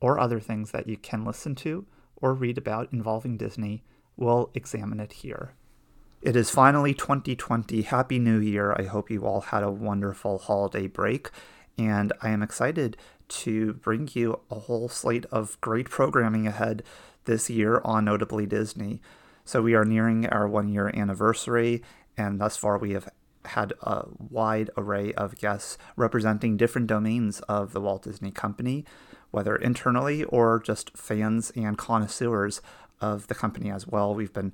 [0.00, 3.82] or other things that you can listen to or read about involving Disney,
[4.16, 5.54] we'll examine it here.
[6.22, 7.82] It is finally 2020.
[7.82, 8.74] Happy New Year.
[8.78, 11.30] I hope you all had a wonderful holiday break.
[11.78, 16.82] And I am excited to bring you a whole slate of great programming ahead
[17.24, 19.00] this year on Notably Disney.
[19.44, 21.82] So, we are nearing our one year anniversary,
[22.16, 23.08] and thus far we have
[23.46, 28.84] had a wide array of guests representing different domains of the Walt Disney Company,
[29.30, 32.60] whether internally or just fans and connoisseurs
[33.00, 34.14] of the company as well.
[34.14, 34.52] We've been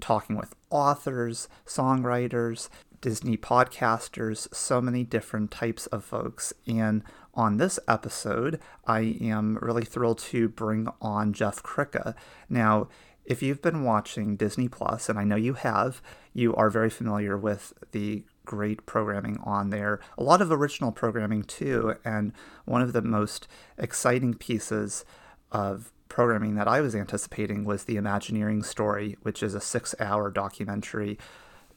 [0.00, 2.68] talking with authors, songwriters,
[3.00, 6.52] Disney podcasters, so many different types of folks.
[6.66, 7.02] And
[7.34, 12.14] on this episode, I am really thrilled to bring on Jeff Kryka.
[12.48, 12.88] Now,
[13.24, 17.36] if you've been watching Disney Plus, and I know you have, you are very familiar
[17.36, 20.00] with the great programming on there.
[20.18, 22.32] A lot of original programming too, and
[22.64, 23.46] one of the most
[23.78, 25.04] exciting pieces
[25.52, 31.18] of programming that I was anticipating was the Imagineering story, which is a six-hour documentary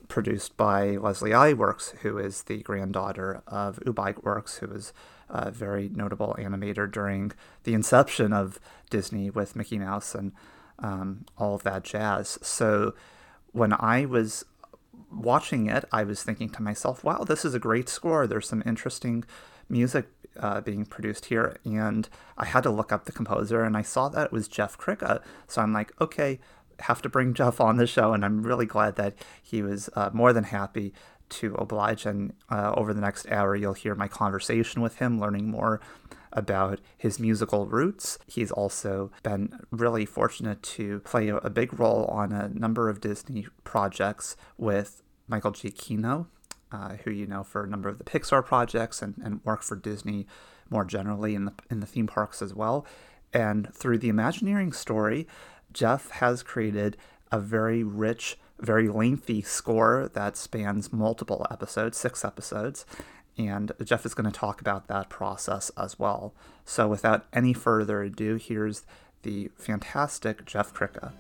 [0.08, 4.94] produced by Leslie Iwerks, who is the granddaughter of Ub Iwerks, who was
[5.30, 7.32] a very notable animator during
[7.64, 8.60] the inception of
[8.90, 10.32] Disney with Mickey Mouse and
[10.80, 12.38] um, all of that jazz.
[12.42, 12.94] So
[13.52, 14.46] when I was
[15.12, 18.28] watching it, I was thinking to myself, wow, this is a great score.
[18.28, 19.24] There's some interesting
[19.70, 20.08] music
[20.40, 21.58] uh, being produced here.
[21.64, 24.78] And I had to look up the composer and I saw that it was Jeff
[24.78, 25.22] Kryka.
[25.48, 26.40] So I'm like, okay,
[26.80, 28.14] have to bring Jeff on the show.
[28.14, 30.94] And I'm really glad that he was uh, more than happy
[31.30, 32.06] to oblige.
[32.06, 35.82] And uh, over the next hour, you'll hear my conversation with him, learning more
[36.34, 38.18] about his musical roots.
[38.28, 43.48] He's also been really fortunate to play a big role on a number of Disney
[43.64, 46.28] projects with Michael Giacchino,
[46.72, 49.76] uh, who you know for a number of the Pixar projects and, and work for
[49.76, 50.28] Disney
[50.70, 52.86] more generally in the in the theme parks as well.
[53.32, 55.28] And through the Imagineering story,
[55.72, 56.98] Jeff has created
[57.32, 62.86] a very rich, very lengthy score that spans multiple episodes, six episodes.
[63.38, 66.34] And Jeff is going to talk about that process as well.
[66.66, 68.84] So, without any further ado, here's
[69.24, 71.14] the fantastic Jeff Kryka.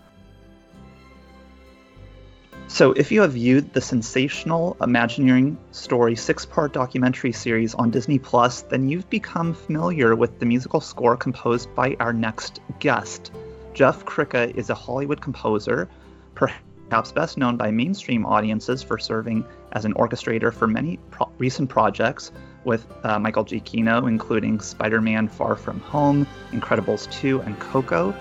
[2.67, 8.19] So, if you have viewed the sensational Imagineering story six part documentary series on Disney
[8.19, 13.31] Plus, then you've become familiar with the musical score composed by our next guest.
[13.73, 15.89] Jeff Kryka is a Hollywood composer,
[16.35, 21.69] perhaps best known by mainstream audiences for serving as an orchestrator for many pro- recent
[21.69, 22.31] projects
[22.63, 28.15] with uh, Michael Giacchino, including Spider Man Far From Home, Incredibles 2, and Coco.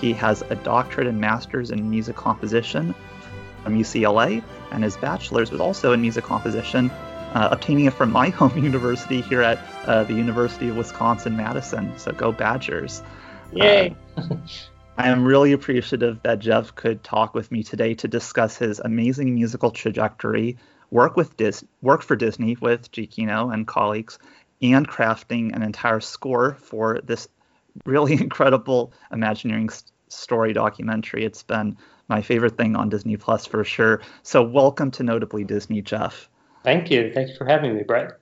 [0.00, 2.94] He has a doctorate and master's in music composition
[3.62, 6.90] from UCLA, and his bachelor's was also in music composition,
[7.32, 11.96] uh, obtaining it from my home university here at uh, the University of Wisconsin Madison.
[11.98, 13.02] So go Badgers!
[13.52, 13.96] Yay!
[14.98, 19.34] I am really appreciative that Jeff could talk with me today to discuss his amazing
[19.34, 20.56] musical trajectory,
[20.96, 24.18] work with Dis- work for Disney with Giacchino and colleagues,
[24.62, 27.28] and crafting an entire score for this
[27.84, 31.26] really incredible Imagineering s- story documentary.
[31.26, 31.76] It's been
[32.08, 34.00] my favorite thing on Disney Plus for sure.
[34.22, 36.30] So welcome to Notably Disney, Jeff.
[36.64, 37.12] Thank you.
[37.12, 38.12] Thank you for having me, Brett.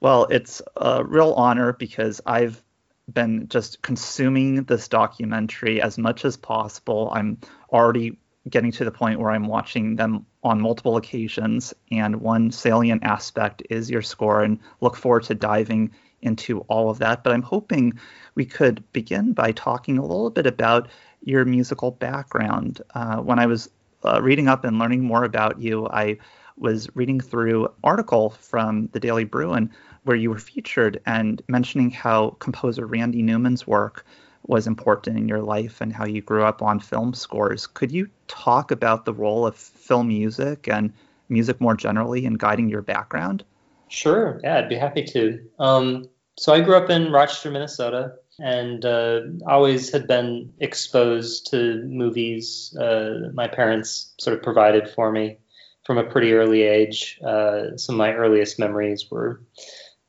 [0.00, 2.62] Well, it's a real honor because I've
[3.10, 7.10] been just consuming this documentary as much as possible.
[7.10, 7.38] I'm
[7.72, 13.02] already getting to the point where I'm watching them on multiple occasions, and one salient
[13.02, 15.90] aspect is your score, and look forward to diving
[16.22, 17.24] into all of that.
[17.24, 17.98] But I'm hoping
[18.34, 20.88] we could begin by talking a little bit about
[21.22, 22.80] your musical background.
[22.94, 23.68] Uh, when I was
[24.04, 26.18] uh, reading up and learning more about you, I
[26.56, 29.70] was reading through article from the Daily Bruin
[30.04, 34.06] where you were featured and mentioning how composer Randy Newman's work
[34.46, 37.66] was important in your life and how you grew up on film scores.
[37.66, 40.92] Could you talk about the role of film music and
[41.28, 43.44] music more generally in guiding your background?
[43.88, 44.40] Sure.
[44.42, 45.40] Yeah, I'd be happy to.
[45.58, 46.08] Um,
[46.38, 52.76] so I grew up in Rochester, Minnesota, and uh, always had been exposed to movies.
[52.78, 55.38] Uh, my parents sort of provided for me
[55.84, 57.18] from a pretty early age.
[57.24, 59.40] Uh, some of my earliest memories were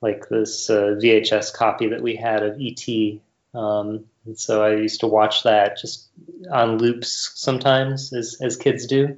[0.01, 3.22] like this uh, VHS copy that we had of E.T.
[3.54, 6.09] Um, and so I used to watch that just
[6.51, 9.18] on loops sometimes, as as kids do.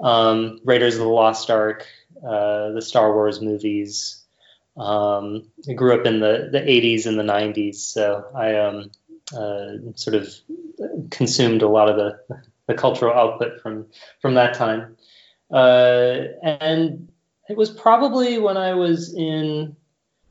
[0.00, 1.86] Um, Raiders of the Lost Ark,
[2.22, 4.24] uh, the Star Wars movies.
[4.76, 8.90] Um, I grew up in the the 80s and the 90s, so I um,
[9.36, 10.28] uh, sort of
[11.10, 13.86] consumed a lot of the the cultural output from
[14.20, 14.96] from that time.
[15.50, 17.10] Uh, and
[17.48, 19.76] it was probably when I was in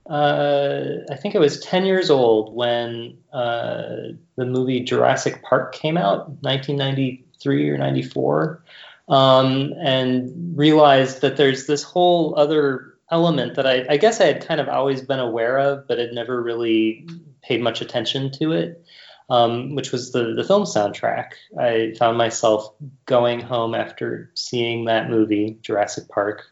[0.10, 5.98] uh, I think I was 10 years old when uh, the movie Jurassic Park came
[5.98, 8.64] out, 1993 or 94,
[9.10, 14.46] um, and realized that there's this whole other element that I, I, guess I had
[14.46, 17.08] kind of always been aware of, but had never really
[17.42, 18.84] paid much attention to it,
[19.30, 21.32] um, which was the, the film soundtrack.
[21.58, 22.74] I found myself
[23.06, 26.46] going home after seeing that movie, Jurassic Park,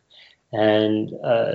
[0.55, 1.53] and uh,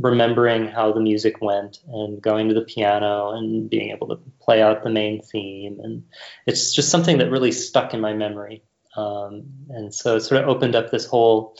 [0.00, 4.62] remembering how the music went and going to the piano and being able to play
[4.62, 5.80] out the main theme.
[5.82, 6.04] And
[6.46, 8.62] it's just something that really stuck in my memory.
[8.96, 11.56] Um, and so it sort of opened up this whole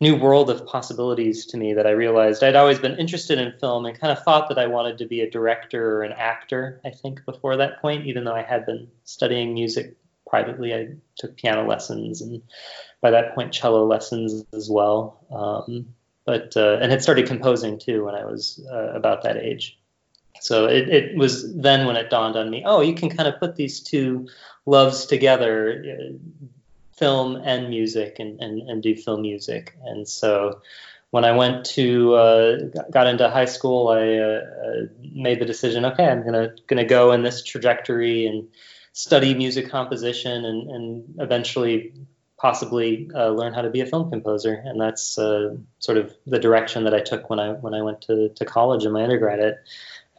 [0.00, 3.86] new world of possibilities to me that i realized i'd always been interested in film
[3.86, 6.90] and kind of thought that i wanted to be a director or an actor i
[6.90, 9.96] think before that point even though i had been studying music
[10.34, 10.74] privately.
[10.74, 12.42] I took piano lessons and
[13.00, 15.24] by that point cello lessons as well.
[15.30, 19.78] Um, but uh, and had started composing too when I was uh, about that age.
[20.40, 23.38] So it, it was then when it dawned on me, oh, you can kind of
[23.40, 24.28] put these two
[24.66, 26.12] loves together, uh,
[26.92, 29.76] film and music, and, and, and do film music.
[29.84, 30.60] And so
[31.10, 32.56] when I went to uh,
[32.90, 37.12] got into high school, I uh, uh, made the decision, okay, I'm gonna gonna go
[37.12, 38.48] in this trajectory and
[38.92, 41.92] study music composition and, and eventually
[42.44, 46.38] possibly uh, learn how to be a film composer, and that's uh, sort of the
[46.38, 49.40] direction that I took when I when I went to, to college in my undergrad
[49.40, 49.62] at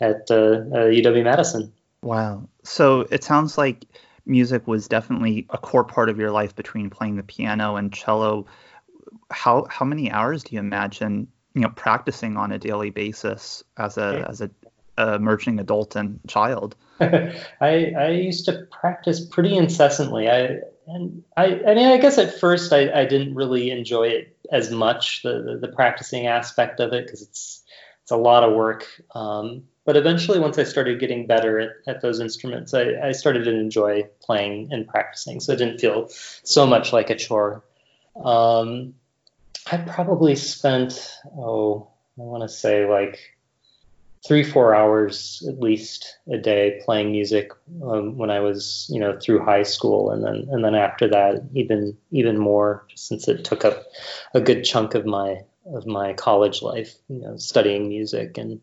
[0.01, 1.72] at UW uh, uh, Madison.
[2.01, 2.50] Wow!
[2.63, 3.86] So it sounds like
[4.25, 8.48] music was definitely a core part of your life between playing the piano and cello.
[9.30, 14.00] How how many hours do you imagine you know practicing on a daily basis as
[14.00, 14.50] a as a,
[14.98, 16.75] a emerging adult and child?
[17.00, 20.27] I I used to practice pretty incessantly.
[20.27, 24.38] I and I, I mean, I guess at first I, I didn't really enjoy it
[24.52, 27.64] as much the the, the practicing aspect of it because it's
[28.04, 28.86] it's a lot of work.
[29.16, 33.46] Um, but eventually, once I started getting better at, at those instruments, I, I started
[33.46, 35.39] to enjoy playing and practicing.
[35.39, 37.63] So it didn't feel so much like a chore.
[38.24, 38.96] Um,
[39.72, 41.88] I probably spent oh,
[42.18, 43.20] I want to say like
[44.25, 47.51] three four hours at least a day playing music
[47.84, 50.10] um, when I was you know through high school.
[50.12, 53.84] And then and then after that even even more since it took up
[54.34, 55.41] a good chunk of my
[55.74, 58.38] of my college life you know studying music.
[58.38, 58.60] And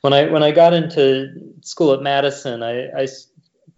[0.00, 1.28] when I when I got into
[1.62, 3.06] school at Madison I, I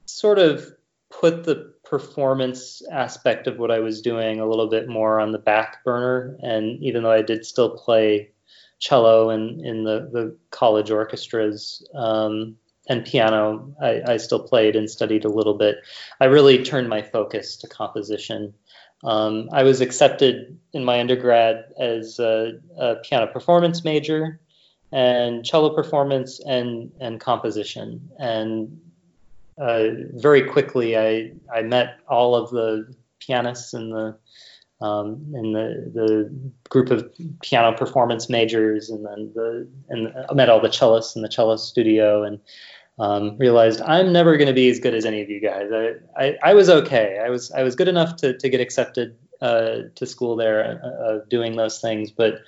[0.07, 0.67] sort of
[1.11, 5.39] put the performance aspect of what I was doing a little bit more on the
[5.39, 6.37] back burner.
[6.41, 8.33] And even though I did still play
[8.79, 12.57] cello and in the, the college orchestras um,
[12.89, 15.79] and piano I, I, still played and studied a little bit.
[16.21, 18.55] I really turned my focus to composition.
[19.05, 24.41] Um, i was accepted in my undergrad as a, a, piano performance major
[24.93, 28.11] and cello performance and, and composition.
[28.19, 28.81] And
[29.59, 34.17] uh, very quickly I, I met all of the pianists in the
[34.81, 37.09] um, and the the group of
[37.43, 41.57] piano performance majors, and then the and I met all the cellists in the cello
[41.57, 42.41] studio, and
[42.99, 45.71] um, realized I'm never going to be as good as any of you guys.
[45.73, 47.21] I, I, I, was okay.
[47.25, 51.19] I was I was good enough to to get accepted uh, to school there, uh,
[51.29, 52.41] doing those things, but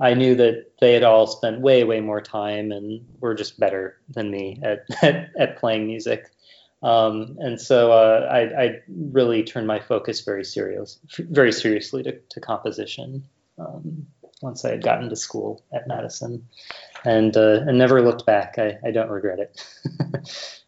[0.00, 4.00] I knew that they had all spent way, way more time and were just better
[4.08, 6.30] than me at, at, at playing music.
[6.82, 12.18] Um, and so uh, I, I, really turned my focus very serious, very seriously to,
[12.30, 13.22] to composition
[13.58, 14.06] um,
[14.40, 16.48] once I had gotten to school at Madison,
[17.04, 18.54] and uh, and never looked back.
[18.58, 19.62] I, I don't regret it.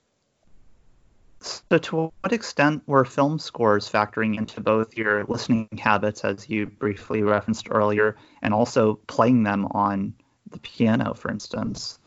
[1.42, 6.66] So, to what extent were film scores factoring into both your listening habits, as you
[6.66, 10.14] briefly referenced earlier, and also playing them on
[10.50, 11.99] the piano, for instance?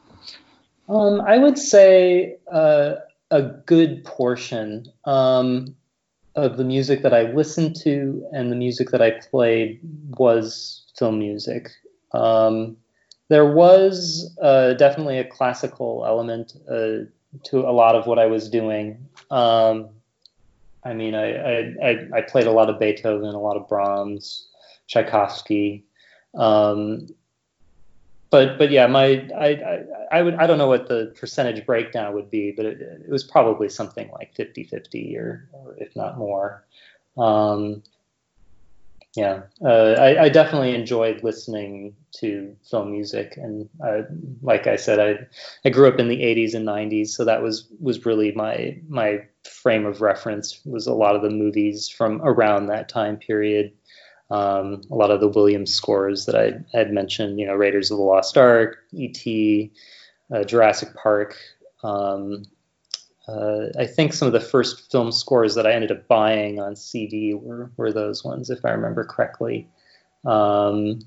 [0.88, 2.95] Um, I would say uh,
[3.32, 5.75] a good portion um,
[6.36, 9.79] of the music that I listened to and the music that I played
[10.17, 11.72] was film music.
[12.13, 12.77] Um,
[13.29, 17.10] there was uh, definitely a classical element uh,
[17.44, 19.08] to a lot of what I was doing.
[19.32, 19.89] Um,
[20.84, 24.48] I mean, I, I, I, played a lot of Beethoven, a lot of Brahms,
[24.86, 25.84] Tchaikovsky.
[26.36, 27.08] Um,
[28.29, 32.13] but but yeah, my I, I, I would I don't know what the percentage breakdown
[32.13, 36.65] would be, but it, it was probably something like 50-50 or, or if not more.
[37.17, 37.84] Um,
[39.15, 44.01] yeah, uh, I, I, definitely enjoyed listening to film music, and uh,
[44.41, 45.25] like I said, I
[45.63, 49.25] I grew up in the '80s and '90s, so that was was really my my
[49.46, 53.72] frame of reference was a lot of the movies from around that time period.
[54.32, 57.98] Um, a lot of the Williams scores that I had mentioned, you know, Raiders of
[57.98, 59.72] the Lost Ark, E.T.,
[60.34, 61.38] uh, Jurassic Park,
[61.84, 62.46] um,
[63.27, 66.75] uh, I think some of the first film scores that I ended up buying on
[66.75, 69.67] CD were, were those ones, if I remember correctly.
[70.25, 71.00] Um,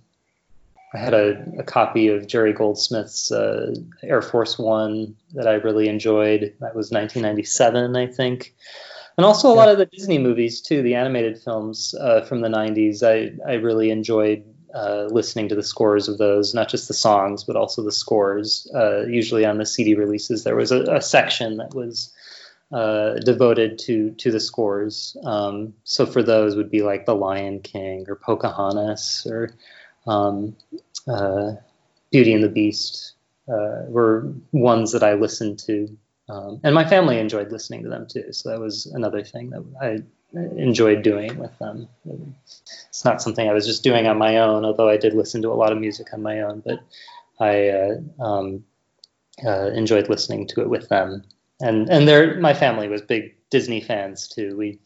[0.95, 5.89] I had a, a, copy of Jerry Goldsmith's uh, Air Force One that I really
[5.89, 6.55] enjoyed.
[6.61, 8.55] That was 1997, I think.
[9.19, 12.49] And also a lot of the Disney movies, too, the animated films uh, from the
[12.49, 13.03] 90s.
[13.03, 17.43] I, I really enjoyed uh, listening to the scores of those, not just the songs,
[17.43, 18.71] but also the scores.
[18.73, 22.13] Uh, usually on the CD releases, there was a, a section that was
[22.71, 25.17] uh, devoted to to the scores.
[25.25, 29.51] Um, so for those would be like The Lion King or Pocahontas or
[30.07, 30.55] um,
[31.09, 31.55] uh,
[32.13, 33.15] Beauty and the Beast
[33.49, 35.97] uh, were ones that I listened to.
[36.29, 38.33] Um, and my family enjoyed listening to them too.
[38.33, 40.03] So that was another thing that I
[40.57, 41.89] enjoyed doing with them.
[42.05, 45.53] It's not something I was just doing on my own, although I did listen to
[45.53, 46.81] a lot of music on my own, but
[47.41, 48.65] I uh, um,
[49.45, 51.25] uh, enjoyed listening to it with them.
[51.61, 54.57] And and my family was big Disney fans too.
[54.57, 54.79] We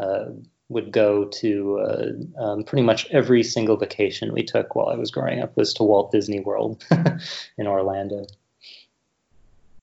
[0.00, 0.26] uh,
[0.68, 5.10] would go to uh, um, pretty much every single vacation we took while I was
[5.10, 6.84] growing up was to Walt Disney World
[7.58, 8.26] in Orlando.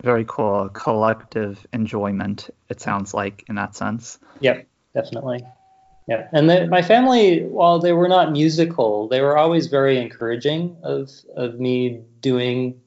[0.01, 0.69] Very cool.
[0.69, 4.19] Collective enjoyment, it sounds like, in that sense.
[4.39, 5.45] Yep definitely.
[6.07, 10.75] Yeah, and the, my family, while they were not musical, they were always very encouraging
[10.83, 12.81] of of me doing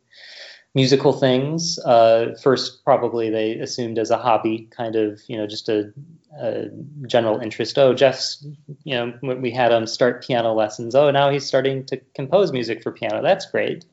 [0.75, 1.79] musical things.
[1.79, 5.93] Uh, first, probably they assumed as a hobby, kind of, you know, just a,
[6.41, 6.65] a,
[7.07, 7.79] general interest.
[7.79, 8.45] Oh, Jeff's,
[8.83, 10.97] you know, we had him start piano lessons.
[10.97, 13.23] Oh, now he's starting to compose music for piano.
[13.23, 13.85] That's great.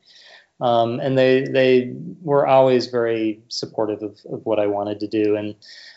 [0.62, 1.92] Um, and they they
[2.22, 5.34] were always very supportive of, of what I wanted to do.
[5.36, 5.56] And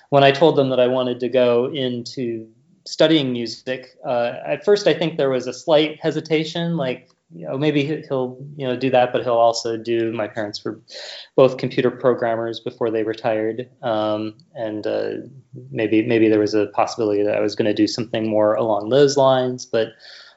[0.09, 2.47] when I told them that I wanted to go into
[2.85, 7.59] studying music, uh, at first I think there was a slight hesitation, like you know
[7.59, 10.11] maybe he'll you know do that, but he'll also do.
[10.11, 10.81] My parents were
[11.35, 15.11] both computer programmers before they retired, um, and uh,
[15.69, 18.89] maybe maybe there was a possibility that I was going to do something more along
[18.89, 19.63] those lines.
[19.63, 19.89] But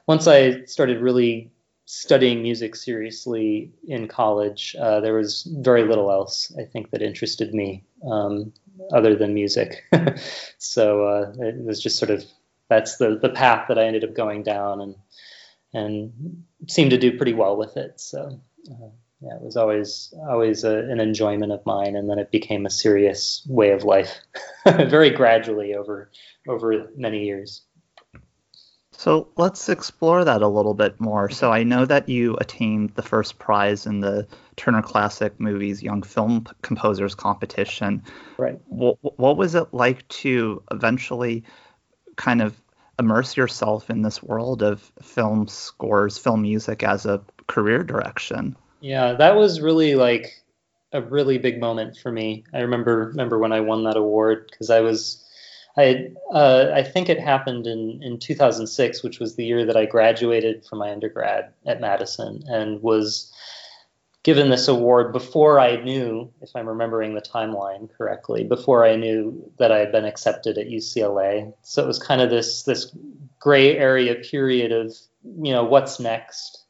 [0.07, 1.51] once I started really
[1.91, 7.55] studying music seriously in college, uh, there was very little else I think that interested
[7.55, 7.85] me.
[8.09, 8.53] Um,
[8.93, 9.85] other than music.
[10.59, 12.25] so uh, it was just sort of
[12.69, 14.95] that's the the path that I ended up going down and
[15.73, 18.01] and seemed to do pretty well with it.
[18.01, 18.41] So
[18.71, 18.89] uh,
[19.21, 22.71] yeah, it was always always a, an enjoyment of mine, and then it became a
[22.71, 24.21] serious way of life,
[24.67, 26.11] very gradually over
[26.47, 27.63] over many years.
[28.99, 31.31] So let's explore that a little bit more.
[31.31, 34.27] So I know that you attained the first prize in the
[34.57, 38.03] Turner Classic Movies Young Film Composers Competition.
[38.39, 38.59] Right.
[38.67, 41.45] What, what was it like to eventually
[42.17, 42.61] kind of
[42.99, 48.57] immerse yourself in this world of film scores, film music as a career direction?
[48.81, 50.43] Yeah, that was really like
[50.93, 52.43] a really big moment for me.
[52.53, 55.25] I remember remember when I won that award because I was
[55.79, 59.87] I uh, I think it happened in in 2006, which was the year that I
[59.87, 63.33] graduated from my undergrad at Madison, and was
[64.25, 69.51] given this award before I knew, if I'm remembering the timeline correctly, before I knew
[69.59, 71.53] that I had been accepted at UCLA.
[71.63, 72.95] So it was kind of this this
[73.41, 74.95] gray area period of
[75.43, 76.65] you know what's next.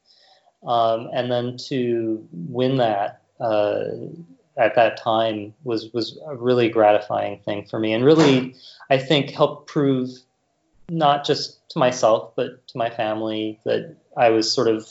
[0.65, 3.85] um, and then to win that uh,
[4.59, 8.55] at that time was was a really gratifying thing for me, and really
[8.89, 10.09] I think helped prove
[10.89, 14.87] not just to myself but to my family that I was sort of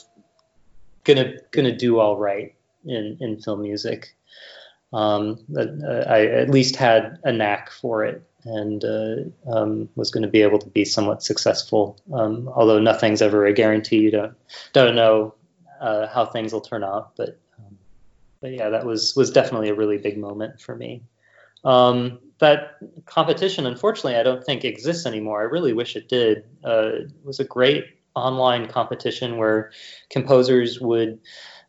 [1.03, 4.15] gonna gonna do all right in in film music.
[4.91, 9.15] Um, that uh, I at least had a knack for it and uh,
[9.51, 11.99] um, was going to be able to be somewhat successful.
[12.11, 13.99] Um, although nothing's ever a guarantee.
[13.99, 14.33] You don't
[14.73, 15.35] don't know
[15.79, 17.37] uh, how things will turn out, but
[18.41, 21.03] but yeah, that was was definitely a really big moment for me.
[21.63, 25.41] Um, that competition, unfortunately, I don't think exists anymore.
[25.41, 26.45] I really wish it did.
[26.63, 29.71] Uh, it was a great online competition where
[30.09, 31.19] composers would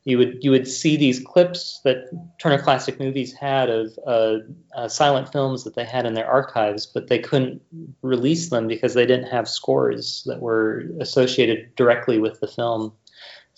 [0.05, 2.09] you would you would see these clips that
[2.41, 4.37] Turner Classic Movies had of uh,
[4.75, 7.61] uh, silent films that they had in their archives, but they couldn't
[8.00, 12.93] release them because they didn't have scores that were associated directly with the film.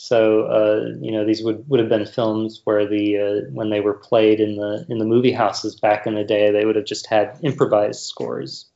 [0.02, 3.78] So uh, you know these would, would have been films where the uh, when they
[3.78, 6.86] were played in the in the movie houses back in the day, they would have
[6.86, 8.66] just had improvised scores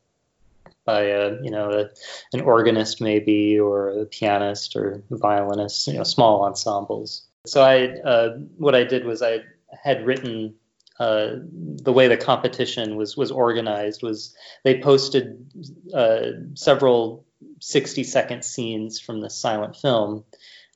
[0.85, 1.89] by a you know a,
[2.33, 7.27] an organist maybe or a pianist or a violinist, you know small ensembles.
[7.45, 9.41] So I uh, what I did was I
[9.83, 10.55] had written
[11.01, 15.45] uh, the way the competition was was organized was they posted
[15.93, 16.21] uh,
[16.55, 17.27] several
[17.59, 20.23] 60 second scenes from the silent film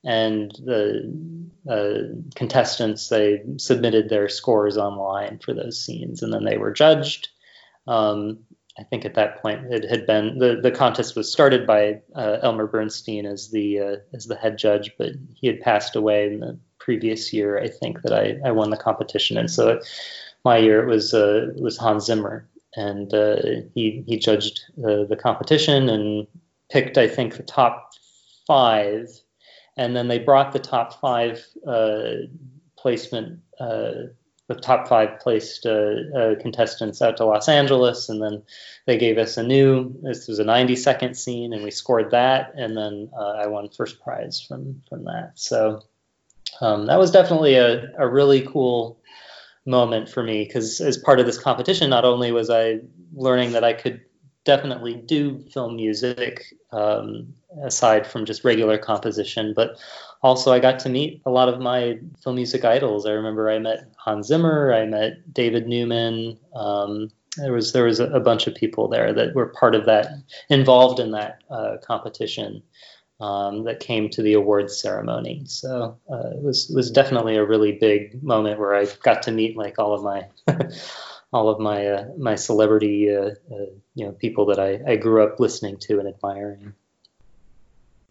[0.05, 1.13] and the
[1.69, 7.29] uh, contestants they submitted their scores online for those scenes and then they were judged
[7.87, 8.39] um,
[8.79, 12.39] I think at that point it had been the, the contest was started by uh,
[12.43, 16.41] Elmer Bernstein as the uh, as the head judge, but he had passed away in
[16.41, 17.59] the previous year.
[17.59, 19.81] I think that I, I won the competition, and so
[20.45, 23.37] my year it was uh, was Hans Zimmer, and uh,
[23.75, 26.27] he he judged uh, the competition and
[26.71, 27.91] picked I think the top
[28.47, 29.09] five,
[29.81, 32.13] and then they brought the top five uh,
[32.77, 33.41] placement
[34.51, 38.43] the top five placed uh, uh, contestants out to Los Angeles, and then
[38.85, 39.95] they gave us a new.
[40.03, 43.69] This was a 90 second scene, and we scored that, and then uh, I won
[43.69, 45.33] first prize from from that.
[45.37, 45.83] So
[46.61, 48.99] um, that was definitely a, a really cool
[49.67, 52.81] moment for me because as part of this competition, not only was I
[53.15, 54.01] learning that I could
[54.45, 59.79] definitely do film music um, aside from just regular composition, but
[60.23, 63.07] also I got to meet a lot of my film music idols.
[63.07, 66.39] I remember I met Hans Zimmer, I met David Newman.
[66.55, 70.09] Um, there was there was a, bunch of people there that were part of that,
[70.49, 72.63] involved in that uh, competition
[73.21, 75.43] um, that came to the awards ceremony.
[75.47, 79.33] So uh, it was it was definitely a really big moment where I got to
[79.33, 80.29] meet like all of my
[81.33, 85.23] all of my uh, my celebrity uh, uh, you know people that I, I grew
[85.23, 86.75] up listening to and admiring.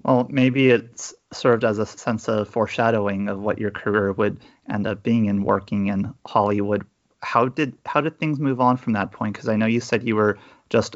[0.03, 4.87] Well, maybe it's served as a sense of foreshadowing of what your career would end
[4.87, 6.85] up being in working in Hollywood.
[7.21, 9.33] How did how did things move on from that point?
[9.33, 10.37] Because I know you said you were
[10.69, 10.95] just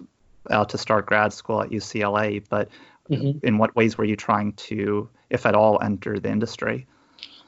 [0.50, 2.70] out to start grad school at UCLA, but
[3.10, 3.46] mm-hmm.
[3.46, 6.88] in what ways were you trying to, if at all, enter the industry?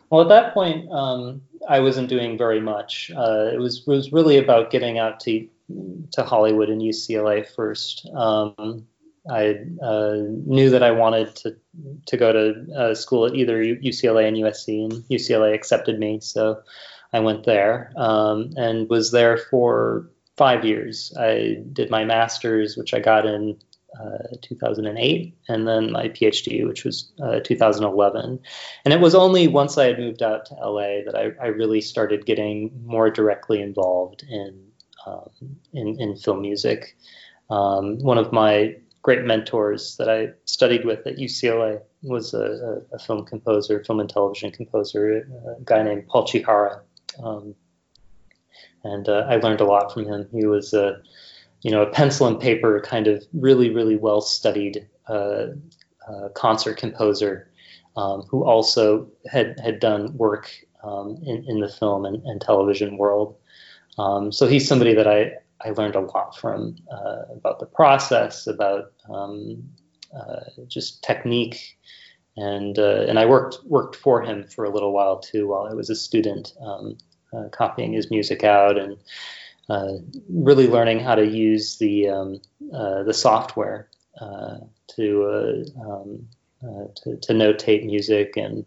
[0.10, 3.12] Well, at that point, um, I wasn't doing very much.
[3.16, 5.48] Uh, it was was really about getting out to
[6.12, 8.08] to Hollywood and UCLA first.
[8.14, 8.86] Um,
[9.30, 11.56] I uh, knew that I wanted to
[12.08, 16.62] to go to uh, school at either UCLA and USC, and UCLA accepted me, so
[17.14, 21.14] I went there um, and was there for five years.
[21.18, 23.58] I did my master's, which I got in
[24.00, 28.40] uh, 2008, and then my PhD, which was uh, 2011.
[28.84, 31.82] And it was only once I had moved out to LA that I, I really
[31.82, 34.62] started getting more directly involved in
[35.08, 35.30] um,
[35.72, 36.98] in, in, film music.
[37.52, 42.98] Um, one of my great mentors that I studied with at UCLA was a, a,
[42.98, 45.28] film composer, film and television composer,
[45.60, 46.82] a guy named Paul Chihara.
[47.24, 47.54] Um,
[48.84, 50.28] and uh, I learned a lot from him.
[50.32, 51.04] He was a
[51.62, 55.48] you know, a pencil and paper kind of really, really well studied uh,
[56.08, 57.52] uh, concert composer
[57.96, 60.52] um, who also had had done work
[60.84, 63.36] um, in, in the film and, and television world.
[63.98, 65.32] Um, so he's somebody that I,
[65.66, 69.64] I learned a lot from uh, about the process, about um,
[70.16, 71.78] uh, just technique,
[72.38, 75.74] and uh, and I worked worked for him for a little while too while I
[75.74, 76.98] was a student, um,
[77.34, 78.98] uh, copying his music out and
[79.70, 79.94] uh,
[80.30, 82.42] really learning how to use the um,
[82.74, 83.90] uh, the software
[84.22, 84.58] uh,
[84.96, 86.28] to, uh, um,
[86.64, 88.66] uh, to, to notate music and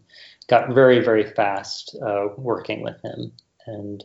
[0.48, 1.96] got very very fast
[2.37, 3.32] working with him.
[3.66, 4.02] And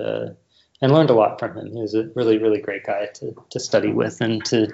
[0.84, 1.72] and learned a lot from him.
[1.72, 4.68] He was a really, really great guy to, to study with and to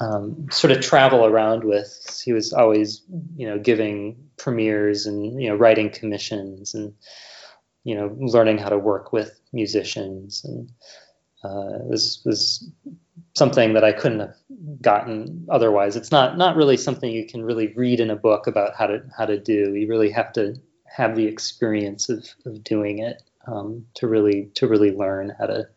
[0.00, 2.22] um, sort of travel around with.
[2.24, 3.02] He was always,
[3.36, 6.94] you know, giving premieres and you know writing commissions and
[7.84, 10.70] you know learning how to work with musicians and
[11.44, 12.66] uh, was was
[13.36, 14.36] something that I couldn't have
[14.80, 15.94] gotten otherwise.
[15.94, 19.02] It's not not really something you can really read in a book about how to
[19.14, 19.74] how to do.
[19.74, 24.66] You really have to have the experience of, of doing it um, to really to
[24.66, 25.68] really learn how to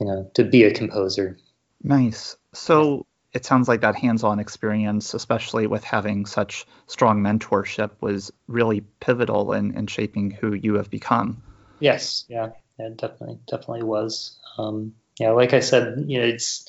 [0.00, 1.38] you know to be a composer.
[1.82, 2.36] Nice.
[2.52, 8.80] So it sounds like that hands-on experience, especially with having such strong mentorship, was really
[9.00, 11.42] pivotal in, in shaping who you have become.
[11.78, 14.38] Yes, yeah, it definitely definitely was.
[14.56, 16.66] Um, yeah, like I said, you know, it's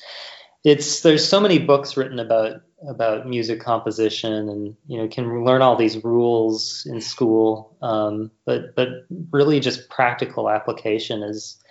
[0.62, 5.62] it's there's so many books written about about music composition and you know can learn
[5.62, 7.76] all these rules in school.
[7.82, 8.88] Um, but but
[9.30, 11.62] really just practical application is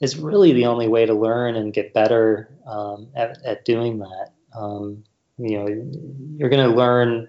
[0.00, 4.32] is really the only way to learn and get better um, at, at doing that.
[4.54, 5.04] Um,
[5.38, 5.66] you know
[6.36, 7.28] you're going to learn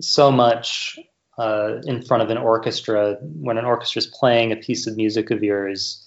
[0.00, 0.98] so much
[1.38, 3.16] uh, in front of an orchestra.
[3.20, 6.06] When an orchestra is playing a piece of music of yours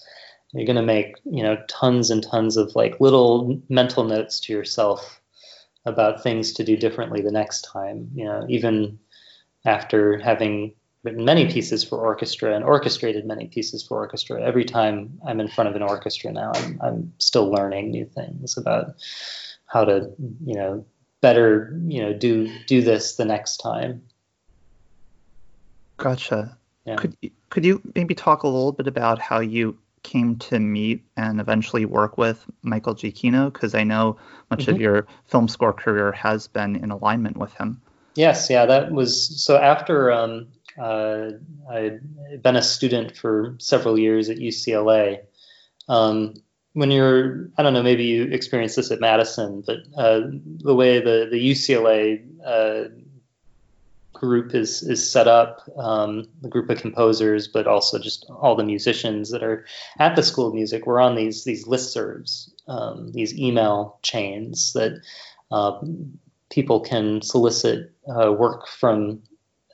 [0.52, 4.52] you're going to make you know tons and tons of like little mental notes to
[4.52, 5.20] yourself
[5.86, 8.10] about things to do differently the next time.
[8.14, 8.98] You know, even
[9.64, 15.18] after having written many pieces for orchestra and orchestrated many pieces for orchestra, every time
[15.26, 18.96] I'm in front of an orchestra now, I'm, I'm still learning new things about
[19.66, 20.10] how to,
[20.44, 20.84] you know,
[21.20, 24.02] better, you know, do do this the next time.
[25.96, 26.58] Gotcha.
[26.84, 26.96] Yeah.
[26.96, 27.16] Could
[27.50, 31.84] could you maybe talk a little bit about how you came to meet and eventually
[31.84, 33.52] work with Michael Giacchino?
[33.52, 34.16] Because I know
[34.50, 34.70] much mm-hmm.
[34.70, 37.82] of your film score career has been in alignment with him.
[38.14, 39.58] Yes, yeah, that was so.
[39.58, 41.32] After um, uh,
[41.70, 42.00] I'd
[42.42, 45.20] been a student for several years at UCLA.
[45.88, 46.34] Um,
[46.72, 50.20] when you're, I don't know, maybe you experienced this at Madison, but uh,
[50.58, 52.88] the way the the UCLA uh,
[54.20, 58.64] group is is set up, um, the group of composers, but also just all the
[58.64, 59.66] musicians that are
[59.98, 60.86] at the School of Music.
[60.86, 65.00] We're on these these listservs, um, these email chains that
[65.50, 65.80] uh,
[66.50, 69.22] people can solicit uh, work from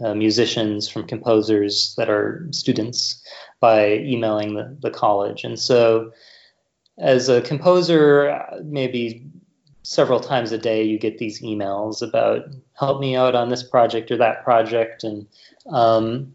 [0.00, 3.22] uh, musicians, from composers that are students
[3.60, 5.44] by emailing the, the college.
[5.44, 6.12] And so,
[6.98, 9.31] as a composer, maybe
[9.82, 12.42] several times a day you get these emails about
[12.74, 15.26] help me out on this project or that project and
[15.70, 16.34] um,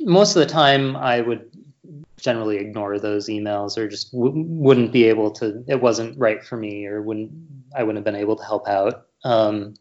[0.00, 1.50] most of the time i would
[2.18, 6.56] generally ignore those emails or just w- wouldn't be able to it wasn't right for
[6.56, 7.30] me or wouldn't
[7.76, 9.06] i wouldn't have been able to help out.
[9.24, 9.74] Um,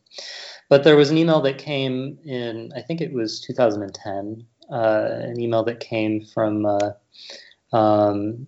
[0.70, 5.40] but there was an email that came in i think it was 2010 uh, an
[5.40, 6.92] email that came from uh,
[7.72, 8.48] um,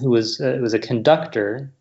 [0.00, 1.72] who was uh, it was a conductor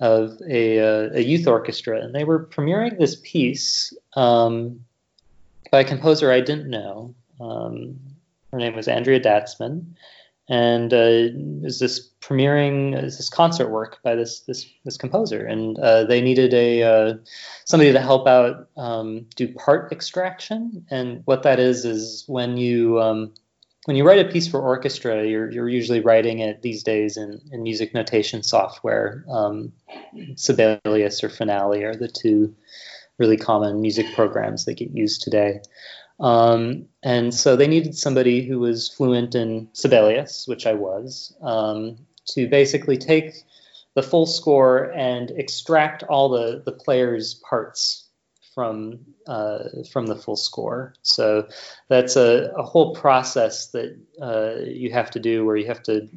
[0.00, 4.84] of a, uh, a, youth orchestra, and they were premiering this piece um,
[5.72, 7.14] by a composer I didn't know.
[7.40, 7.98] Um,
[8.52, 9.84] her name was Andrea Datzman,
[10.48, 15.44] and uh, it was this premiering uh, this concert work by this this this composer,
[15.44, 17.14] and uh, they needed a uh,
[17.64, 23.00] somebody to help out um, do part extraction, and what that is is when you
[23.00, 23.32] um,
[23.84, 27.40] when you write a piece for orchestra, you're, you're usually writing it these days in,
[27.52, 29.24] in music notation software.
[29.30, 29.72] Um,
[30.36, 32.54] Sibelius or Finale are the two
[33.18, 35.60] really common music programs that get used today.
[36.20, 41.98] Um, and so they needed somebody who was fluent in Sibelius, which I was, um,
[42.30, 43.44] to basically take
[43.94, 48.07] the full score and extract all the, the player's parts
[48.58, 50.92] from uh, from the full score.
[51.02, 51.46] So
[51.86, 56.08] that's a, a whole process that uh, you have to do where you have to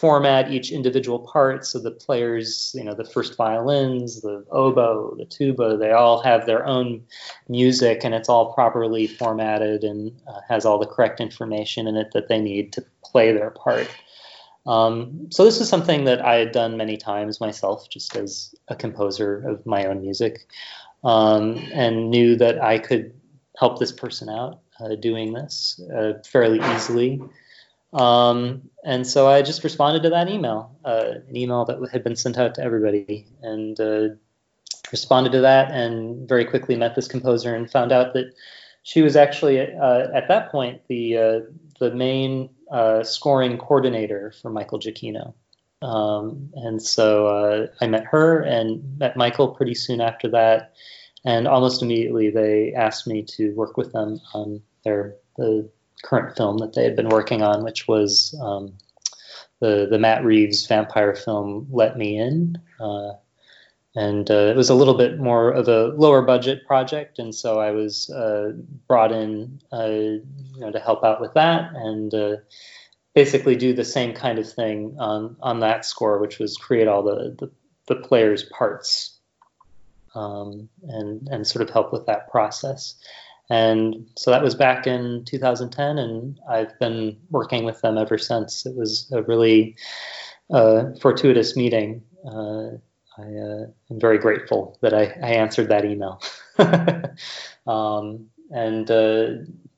[0.00, 5.26] format each individual part so the players, you know, the first violins, the oboe, the
[5.26, 7.02] tuba, they all have their own
[7.50, 12.10] music and it's all properly formatted and uh, has all the correct information in it
[12.14, 13.86] that they need to play their part.
[14.66, 18.74] Um, so this is something that I had done many times myself, just as a
[18.74, 20.48] composer of my own music
[21.06, 23.14] um, and knew that I could
[23.56, 27.22] help this person out uh, doing this uh, fairly easily.
[27.92, 32.16] Um, and so I just responded to that email, uh, an email that had been
[32.16, 34.08] sent out to everybody, and uh,
[34.90, 38.34] responded to that, and very quickly met this composer and found out that
[38.82, 41.40] she was actually uh, at that point the uh,
[41.78, 42.50] the main
[43.04, 45.34] scoring coordinator for Michael Giacchino.
[45.82, 50.72] Um, and so I met her and met Michael pretty soon after that.
[51.26, 55.68] And almost immediately they asked me to work with them on their the
[56.02, 58.78] current film that they had been working on, which was um,
[59.60, 62.56] the the Matt Reeves vampire film Let Me In.
[62.80, 63.14] Uh,
[63.96, 67.58] and uh, it was a little bit more of a lower budget project, and so
[67.58, 68.52] I was uh,
[68.86, 70.22] brought in, uh, you
[70.58, 72.36] know, to help out with that, and uh,
[73.14, 77.02] basically do the same kind of thing on on that score, which was create all
[77.02, 77.50] the the,
[77.86, 79.15] the players' parts,
[80.16, 82.94] um, and and sort of help with that process.
[83.48, 88.66] And so that was back in 2010, and I've been working with them ever since.
[88.66, 89.76] It was a really
[90.52, 92.02] uh, fortuitous meeting.
[92.26, 92.78] Uh,
[93.18, 96.20] I uh, am very grateful that I, I answered that email.
[97.66, 99.26] um, and uh,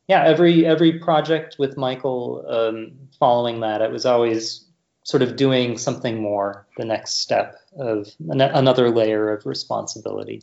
[0.08, 4.64] yeah, every every project with Michael um, following that, it was always
[5.08, 10.42] sort of doing something more, the next step of an- another layer of responsibility.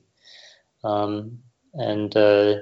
[0.84, 1.38] Um,
[1.76, 2.56] and uh,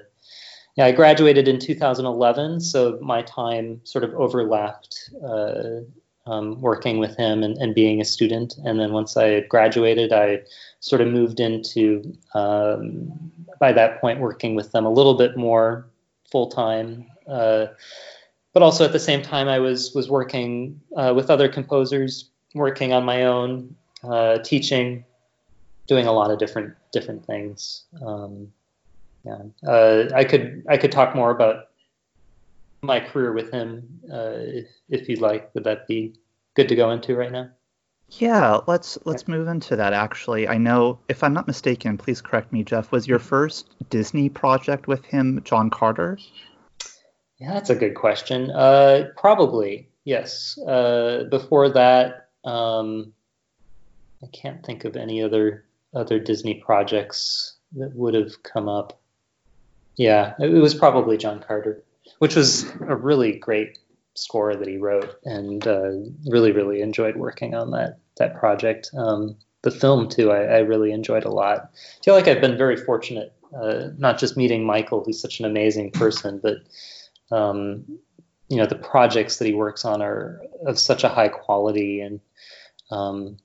[0.75, 5.79] yeah, I graduated in 2011, so my time sort of overlapped uh,
[6.25, 8.55] um, working with him and, and, being a student.
[8.65, 10.41] And then once I graduated, I
[10.81, 15.89] sort of moved into, um, by that point, working with them a little bit more
[16.29, 17.05] full time.
[17.27, 17.67] Uh,
[18.53, 22.93] but also at the same time, I was was working uh, with other composers, working
[22.93, 25.03] on my own, uh, teaching,
[25.87, 27.85] doing a lot of different different things.
[28.05, 28.51] Um,
[29.25, 31.69] yeah, uh, I could I could talk more about
[32.81, 35.53] my career with him uh, if, if you'd like.
[35.55, 36.13] Would that be
[36.53, 37.49] good to go into right now?
[38.09, 39.93] Yeah, let's let's move into that.
[39.93, 42.91] Actually, I know if I'm not mistaken, please correct me, Jeff.
[42.91, 46.19] Was your first Disney project with him John Carter?
[47.43, 48.49] Yeah, that's a good question.
[48.51, 50.57] Uh, probably yes.
[50.57, 53.11] Uh, before that, um,
[54.23, 58.99] I can't think of any other other Disney projects that would have come up.
[59.97, 61.83] Yeah, it was probably John Carter
[62.19, 63.77] which was a really great
[64.15, 65.91] score that he wrote, and uh,
[66.25, 68.89] really really enjoyed working on that that project.
[68.95, 71.71] Um, the film too, I, I, really enjoyed a lot.
[71.73, 75.45] I feel like I've been very fortunate, uh, not just meeting Michael, who's such an
[75.45, 76.57] amazing person, but
[77.33, 77.85] um,
[78.49, 82.19] you know the projects that he works on are of such a high quality, and
[82.91, 83.37] um,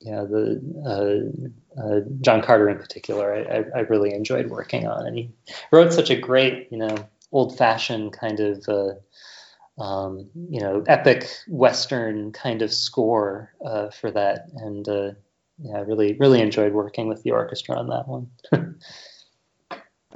[0.00, 1.32] yeah, the
[1.76, 5.30] uh, uh, John Carter in particular, I, I, really enjoyed working on, and he
[5.70, 6.96] wrote such a great, you know,
[7.32, 14.48] old-fashioned kind of uh, um, you know epic western kind of score uh, for that,
[14.56, 15.10] and uh,
[15.58, 18.30] yeah, I really really enjoyed working with the orchestra on that one.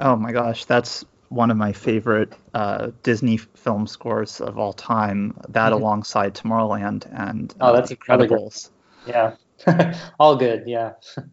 [0.01, 5.39] oh my gosh, that's one of my favorite uh, Disney film scores of all time.
[5.49, 5.81] That mm-hmm.
[5.81, 8.53] alongside Tomorrowland and oh, that's uh, incredible.
[9.07, 9.35] Yeah,
[10.19, 10.63] all good.
[10.67, 10.93] Yeah.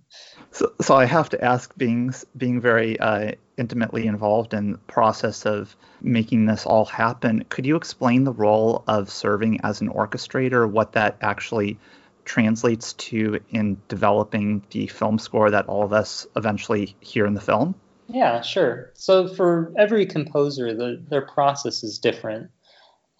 [0.51, 5.45] So, so I have to ask, being being very uh, intimately involved in the process
[5.45, 10.69] of making this all happen, could you explain the role of serving as an orchestrator,
[10.69, 11.79] what that actually
[12.25, 17.43] translates to in developing the film score that all of us eventually hear in the
[17.43, 17.75] film?
[18.09, 18.90] Yeah, sure.
[18.94, 22.51] So for every composer, the, their process is different.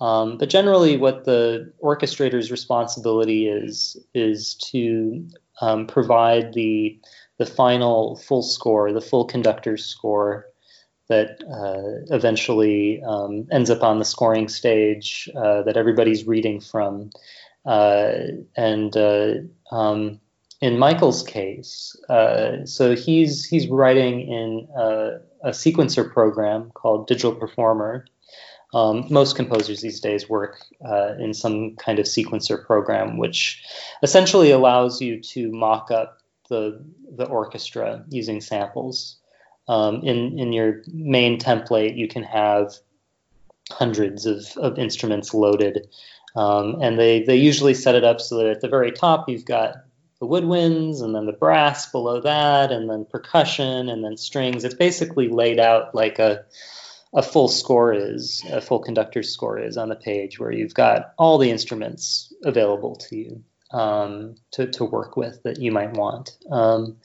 [0.01, 5.27] Um, but generally, what the orchestrator's responsibility is is to
[5.61, 6.99] um, provide the
[7.39, 10.47] the final full score, the full conductor's score
[11.09, 17.11] that uh, eventually um, ends up on the scoring stage uh, that everybody's reading from.
[17.65, 18.13] Uh,
[18.57, 19.35] and uh,
[19.73, 20.21] um,
[20.61, 27.35] in Michael's case, uh, so he's he's writing in a, a sequencer program called Digital
[27.35, 28.07] Performer.
[28.75, 33.65] Um, most composers these days work uh, in some kind of sequencer program, which
[34.03, 36.19] essentially allows you to mock up
[36.49, 36.85] the
[37.17, 39.17] the orchestra using samples.
[39.69, 42.75] Um, in in your main template, you can have
[43.71, 45.87] hundreds of, of instruments loaded,
[46.35, 49.45] um, and they they usually set it up so that at the very top you've
[49.45, 49.77] got
[50.21, 54.65] the woodwinds, and then the brass below that, and then percussion, and then strings.
[54.65, 56.45] It's basically laid out like a
[57.15, 61.15] a full score is, a full conductor's score is on the page, where you've got
[61.17, 66.37] all the instruments available to you um, to, to work with that you might want.
[66.51, 66.97] Um,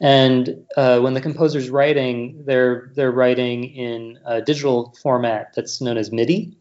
[0.00, 5.98] and uh, when the composer's writing, they're they're writing in a digital format that's known
[5.98, 6.56] as MIDI.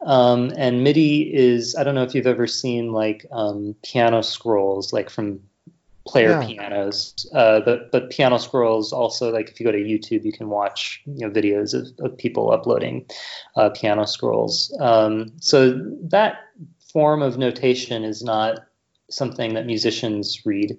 [0.00, 4.92] Um, and MIDI is I don't know if you've ever seen like um, piano scrolls,
[4.92, 5.40] like from
[6.06, 6.46] player yeah.
[6.46, 7.26] pianos.
[7.34, 11.02] Uh, but but piano scrolls also like if you go to YouTube, you can watch
[11.06, 13.06] you know videos of, of people uploading
[13.56, 14.76] uh, piano scrolls.
[14.80, 16.38] Um, so that
[16.92, 18.60] form of notation is not
[19.10, 20.78] something that musicians read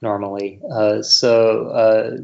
[0.00, 0.60] normally.
[0.72, 2.16] Uh, so uh,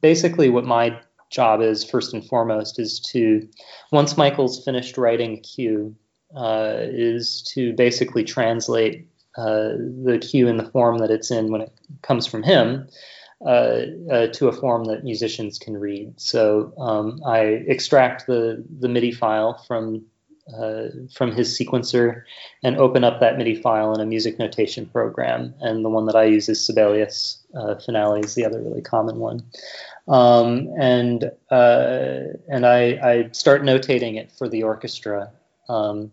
[0.00, 0.98] basically, what my
[1.30, 3.48] job is first and foremost is to
[3.92, 5.96] once Michael's finished writing a cue,
[6.36, 9.70] uh, is to basically translate uh,
[10.04, 12.88] the cue in the form that it's in when it comes from him
[13.46, 16.20] uh, uh, to a form that musicians can read.
[16.20, 20.04] So um, I extract the the MIDI file from
[20.52, 22.22] uh, from his sequencer
[22.64, 25.54] and open up that MIDI file in a music notation program.
[25.60, 29.18] And the one that I use is Sibelius uh, Finale is the other really common
[29.18, 29.44] one.
[30.10, 32.18] Um, and uh,
[32.48, 35.30] and I, I, start notating it for the orchestra.
[35.68, 36.10] Um,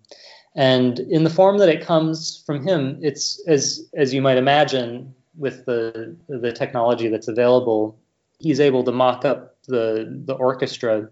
[0.54, 5.16] and in the form that it comes from him, it's as as you might imagine
[5.36, 7.98] with the the technology that's available,
[8.38, 11.10] he's able to mock up the the orchestra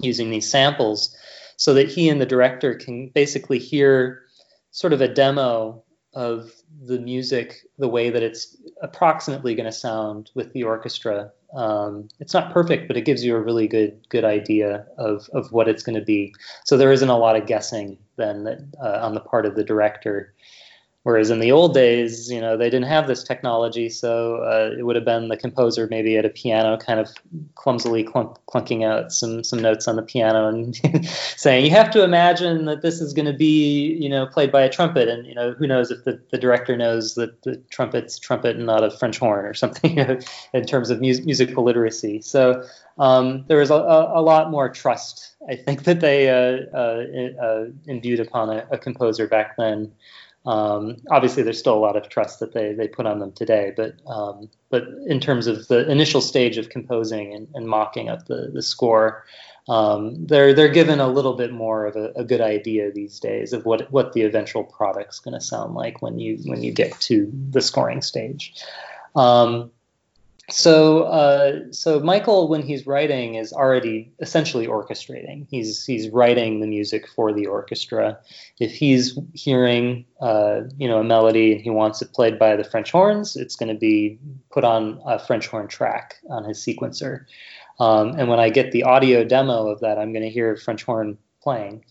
[0.00, 1.16] using these samples
[1.56, 4.22] so that he and the director can basically hear
[4.72, 10.30] sort of a demo of the music the way that it's approximately going to sound
[10.34, 11.30] with the orchestra.
[11.54, 15.52] Um, it's not perfect, but it gives you a really good good idea of of
[15.52, 16.34] what it's going to be.
[16.64, 19.64] So there isn't a lot of guessing then that, uh, on the part of the
[19.64, 20.34] director.
[21.06, 24.82] Whereas in the old days, you know, they didn't have this technology, so uh, it
[24.82, 27.08] would have been the composer maybe at a piano, kind of
[27.54, 30.74] clumsily clunk, clunking out some some notes on the piano and
[31.36, 34.62] saying, "You have to imagine that this is going to be, you know, played by
[34.62, 38.18] a trumpet." And you know, who knows if the, the director knows that the trumpet's
[38.18, 39.98] trumpet and not a French horn or something
[40.54, 42.20] in terms of mu- musical literacy.
[42.20, 42.66] So
[42.98, 47.66] um, there was a, a, lot more trust, I think, that they uh, uh, uh
[47.86, 49.92] imbued upon a, a composer back then.
[50.46, 53.72] Um, obviously, there's still a lot of trust that they, they put on them today,
[53.76, 58.26] but um, but in terms of the initial stage of composing and, and mocking up
[58.26, 59.24] the, the score,
[59.68, 63.52] um, they're they're given a little bit more of a, a, good idea these days
[63.52, 66.98] of what what the eventual product's going to sound like when you when you get
[67.00, 68.54] to the scoring stage.
[69.16, 69.72] Um,
[70.48, 75.46] so uh, so Michael, when he's writing, is already essentially orchestrating.
[75.50, 78.18] He's he's writing the music for the orchestra.
[78.60, 82.64] If he's hearing uh, you know a melody and he wants it played by the
[82.64, 84.18] French horns, it's going to be
[84.52, 87.24] put on a French horn track on his sequencer.
[87.80, 90.84] Um, and when I get the audio demo of that, I'm going to hear French
[90.84, 91.84] horn playing.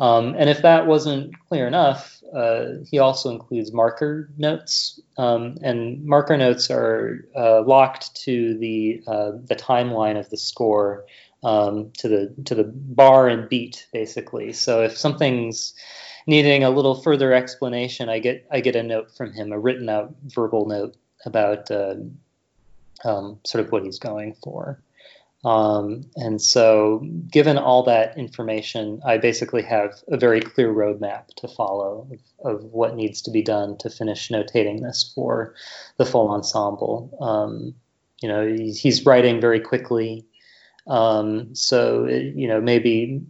[0.00, 6.04] Um, and if that wasn't clear enough, uh, he also includes marker notes, um, and
[6.04, 11.04] marker notes are uh, locked to the uh, the timeline of the score,
[11.42, 14.52] um, to the to the bar and beat basically.
[14.52, 15.74] So if something's
[16.26, 19.88] needing a little further explanation, I get I get a note from him, a written
[19.88, 21.96] out verbal note about uh,
[23.04, 24.80] um, sort of what he's going for.
[25.44, 31.48] Um, and so, given all that information, I basically have a very clear roadmap to
[31.48, 32.06] follow
[32.44, 35.54] of, of what needs to be done to finish notating this for
[35.96, 37.16] the full ensemble.
[37.22, 37.74] Um,
[38.20, 40.26] you know, he's, writing very quickly.
[40.86, 43.22] Um, so, it, you know, maybe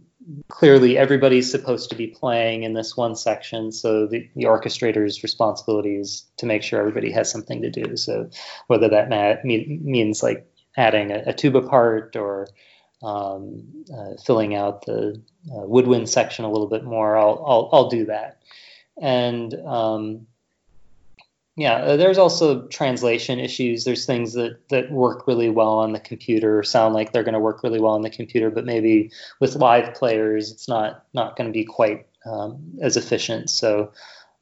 [0.49, 3.71] clearly everybody's supposed to be playing in this one section.
[3.71, 7.95] So, the, the orchestrator's responsibility is to make sure everybody has something to do.
[7.95, 8.29] So,
[8.67, 12.47] whether that ma- means like adding a, a tuba part or
[13.03, 17.89] um, uh, filling out the uh, woodwind section a little bit more, I'll, I'll, I'll
[17.89, 18.41] do that.
[19.01, 20.27] And um,
[21.57, 23.83] yeah, uh, there's also translation issues.
[23.83, 27.39] There's things that, that work really well on the computer, sound like they're going to
[27.39, 31.49] work really well on the computer, but maybe with live players, it's not not going
[31.49, 33.49] to be quite um, as efficient.
[33.49, 33.91] So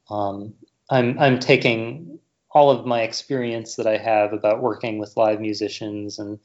[0.08, 0.54] um,
[0.88, 2.19] I'm I'm taking
[2.52, 6.38] all of my experience that I have about working with live musicians and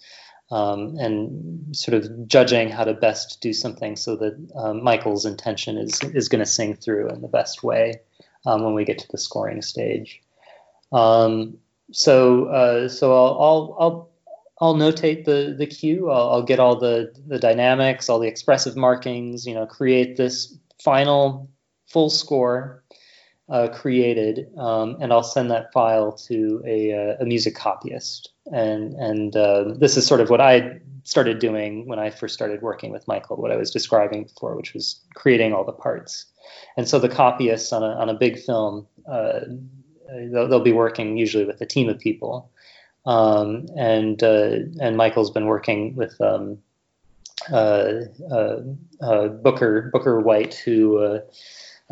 [0.52, 5.78] um, and sort of judging how to best do something so that um, Michael's intention
[5.78, 8.02] is is going to sing through in the best way
[8.46, 10.22] um, when we get to the scoring stage.
[10.92, 11.58] Um,
[11.92, 14.12] so uh, so I'll, I'll, I'll
[14.62, 16.10] I'll notate the the cue.
[16.10, 19.46] I'll, I'll, get all the the dynamics, all the expressive markings.
[19.46, 21.50] You know, create this final
[21.88, 22.84] full score
[23.50, 28.32] uh, created, um, and I'll send that file to a, uh, a music copyist.
[28.52, 32.62] And and uh, this is sort of what I started doing when I first started
[32.62, 33.38] working with Michael.
[33.38, 36.26] What I was describing before, which was creating all the parts.
[36.78, 39.42] And so the copyists on a on a big film, uh,
[40.10, 42.52] they'll, they'll, be working usually with a team of people.
[43.06, 46.20] Um, and uh, and Michael's been working with.
[46.20, 46.60] Um,
[47.54, 48.06] uh,
[49.44, 51.22] Booker Booker White, who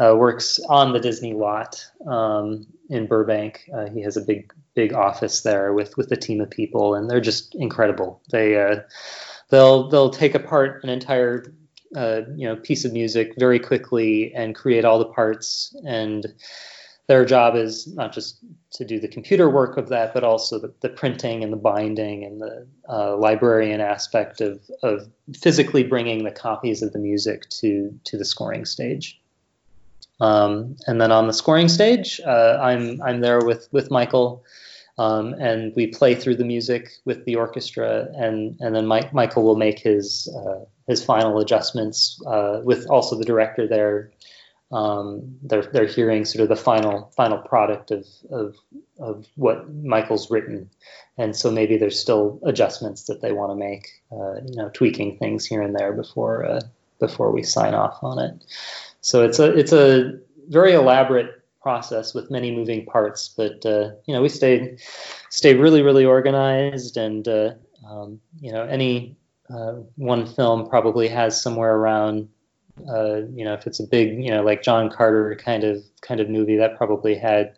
[0.02, 3.70] uh, works on the Disney lot um, in Burbank.
[3.74, 7.10] Uh, he has a big big office there with with a team of people, and
[7.10, 8.22] they're just incredible.
[8.32, 8.82] They uh,
[9.50, 11.54] they'll they'll take apart an entire
[11.96, 16.26] uh, you know piece of music very quickly and create all the parts and
[17.08, 18.40] their job is not just
[18.72, 22.24] to do the computer work of that, but also the, the printing and the binding
[22.24, 28.00] and the uh, librarian aspect of, of physically bringing the copies of the music to
[28.06, 29.22] to the scoring stage.
[30.20, 34.44] Um, and then on the scoring stage, uh, I'm I'm there with with Michael,
[34.98, 39.44] um, and we play through the music with the orchestra, and and then Mike, Michael
[39.44, 44.12] will make his uh, his final adjustments uh, with also the director there.
[44.72, 48.56] Um, they're they're hearing sort of the final final product of of
[49.00, 50.70] of what Michael's written,
[51.18, 55.18] and so maybe there's still adjustments that they want to make, uh, you know, tweaking
[55.18, 56.62] things here and there before uh,
[57.00, 58.46] before we sign off on it.
[59.04, 64.14] So it's a it's a very elaborate process with many moving parts, but uh, you
[64.14, 64.78] know we stay
[65.30, 67.52] stay really really organized, and uh,
[67.88, 69.18] um, you know any
[69.54, 72.30] uh, one film probably has somewhere around
[72.90, 76.22] uh, you know if it's a big you know like John Carter kind of kind
[76.22, 77.58] of movie that probably had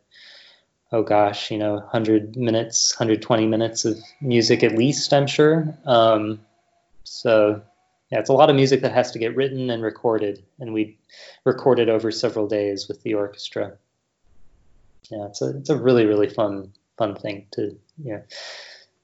[0.91, 5.77] oh gosh you know 100 minutes 120 minutes of music at least I'm sure.
[5.85, 6.39] Um,
[7.03, 7.61] so
[8.11, 10.97] yeah, it's a lot of music that has to get written and recorded, and we
[11.43, 13.77] recorded over several days with the orchestra.
[15.09, 18.23] Yeah, it's a it's a really really fun fun thing to you know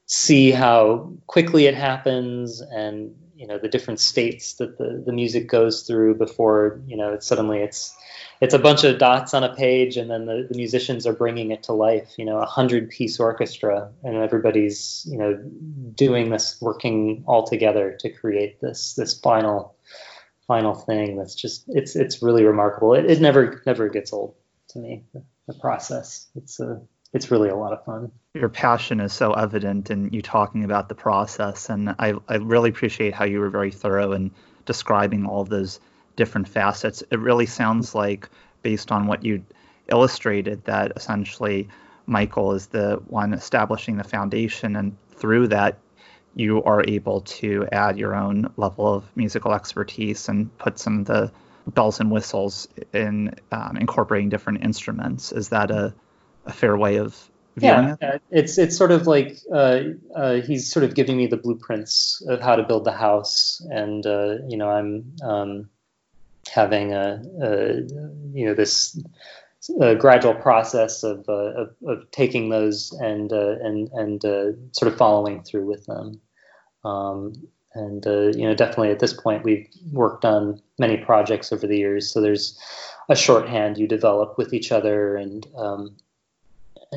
[0.06, 5.48] see how quickly it happens and you know the different states that the, the music
[5.48, 7.92] goes through before you know it's suddenly it's
[8.40, 11.50] it's a bunch of dots on a page and then the, the musicians are bringing
[11.50, 15.34] it to life you know a hundred piece orchestra and everybody's you know
[15.96, 19.74] doing this working all together to create this this final
[20.46, 24.36] final thing that's just it's it's really remarkable it, it never never gets old
[24.68, 25.02] to me
[25.46, 26.28] the process.
[26.34, 26.80] It's a
[27.12, 28.10] it's really a lot of fun.
[28.34, 32.70] Your passion is so evident in you talking about the process, and I I really
[32.70, 34.30] appreciate how you were very thorough in
[34.64, 35.80] describing all those
[36.16, 37.02] different facets.
[37.10, 38.28] It really sounds like,
[38.62, 39.44] based on what you
[39.88, 41.68] illustrated, that essentially
[42.06, 45.78] Michael is the one establishing the foundation, and through that
[46.34, 51.04] you are able to add your own level of musical expertise and put some of
[51.04, 51.30] the
[51.66, 55.30] bells and whistles in um, incorporating different instruments.
[55.32, 55.92] Is that a,
[56.46, 58.22] a fair way of viewing yeah, it?
[58.30, 59.80] it's it's sort of like uh,
[60.14, 64.06] uh, he's sort of giving me the blueprints of how to build the house, and
[64.06, 65.70] uh, you know I'm um,
[66.50, 67.74] having a, a,
[68.32, 68.98] you know this
[69.98, 74.98] gradual process of, uh, of, of taking those and uh, and and uh, sort of
[74.98, 76.20] following through with them.
[76.84, 77.34] Um,
[77.74, 81.78] and uh, you know definitely at this point we've worked on many projects over the
[81.78, 82.58] years so there's
[83.08, 85.96] a shorthand you develop with each other and um,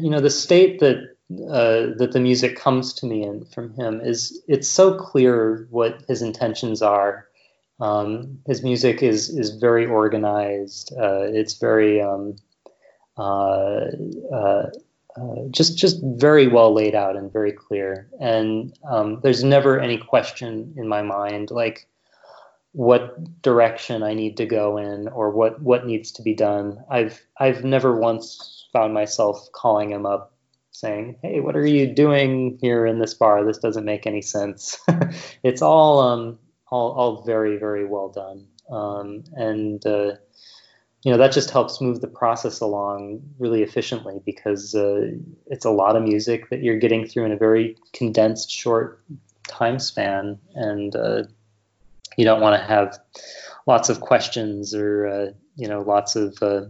[0.02, 0.98] you know the state that
[1.50, 6.04] uh, that the music comes to me in from him is it's so clear what
[6.08, 7.28] his intentions are
[7.80, 12.36] um, his music is is very organized uh, it's very um,
[13.18, 13.86] uh,
[14.32, 14.68] uh,
[15.18, 18.10] uh, just just very well laid out and very clear.
[18.20, 21.88] And um, there's never any question in my mind like
[22.74, 26.84] what direction I need to go in or what what needs to be done.
[26.90, 30.34] I've I've never once found myself calling him up
[30.72, 33.46] saying, "Hey, what are you doing here in this bar?
[33.46, 34.78] This doesn't make any sense."
[35.44, 36.38] it's all um
[36.70, 38.48] all all very very well done.
[38.70, 40.16] Um, and uh,
[41.04, 45.12] you know that just helps move the process along really efficiently because uh,
[45.48, 49.02] it's a lot of music that you're getting through in a very condensed short
[49.48, 51.24] time span and uh,
[52.18, 52.98] you don't want to have
[53.68, 56.66] lots of questions or uh, you know lots of uh,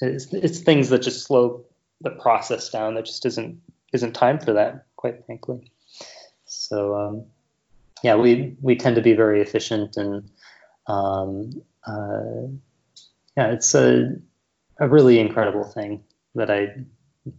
[0.00, 1.64] it's, it's, things that just slow
[2.00, 3.60] the process down that just isn't
[3.92, 5.70] isn't time for that quite frankly
[6.44, 7.24] so um,
[8.02, 10.28] yeah we we tend to be very efficient and
[10.88, 12.48] um, uh,
[13.36, 14.16] yeah, it's a
[14.80, 16.02] a really incredible thing
[16.34, 16.74] that I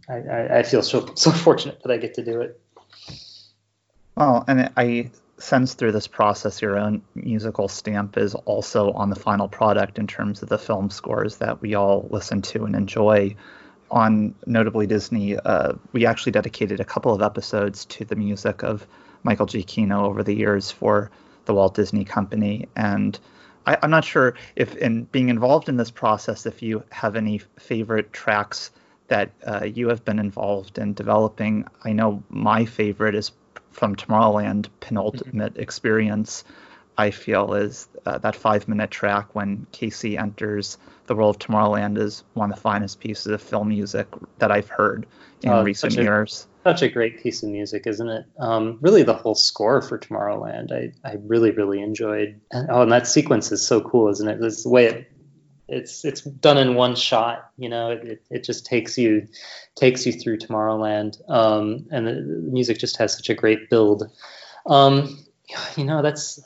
[0.08, 2.60] I, I feel so so fortunate that I get to do it.
[4.16, 9.16] Well, and I sense through this process your own musical stamp is also on the
[9.16, 13.34] final product in terms of the film scores that we all listen to and enjoy.
[13.90, 18.86] On Notably Disney, uh, we actually dedicated a couple of episodes to the music of
[19.24, 21.10] Michael Giacchino over the years for
[21.46, 23.18] the Walt Disney Company, and
[23.66, 27.38] I, am not sure if in being involved in this process, if you have any
[27.58, 28.70] favorite tracks
[29.08, 31.66] that uh, you have been involved in developing.
[31.84, 33.32] I know my favorite is
[33.70, 35.62] from Tomorrowland penultimate mm-hmm.
[35.62, 36.44] experience.
[36.98, 41.98] I feel is uh, that five minute track when Casey enters the world of Tomorrowland
[41.98, 44.06] is one of the finest pieces of film music
[44.38, 45.06] that I've heard
[45.42, 46.46] in uh, recent years.
[46.62, 48.26] Such a great piece of music, isn't it?
[48.38, 52.40] Um, really, the whole score for Tomorrowland, I, I really, really enjoyed.
[52.52, 54.42] Oh, and that sequence is so cool, isn't it?
[54.42, 55.10] It's the way it,
[55.70, 57.50] it's it's done in one shot.
[57.56, 59.26] You know, it, it, it just takes you
[59.76, 64.10] takes you through Tomorrowland, um, and the, the, music just has such a great build.
[64.66, 65.24] Um,
[65.76, 66.40] you know, that's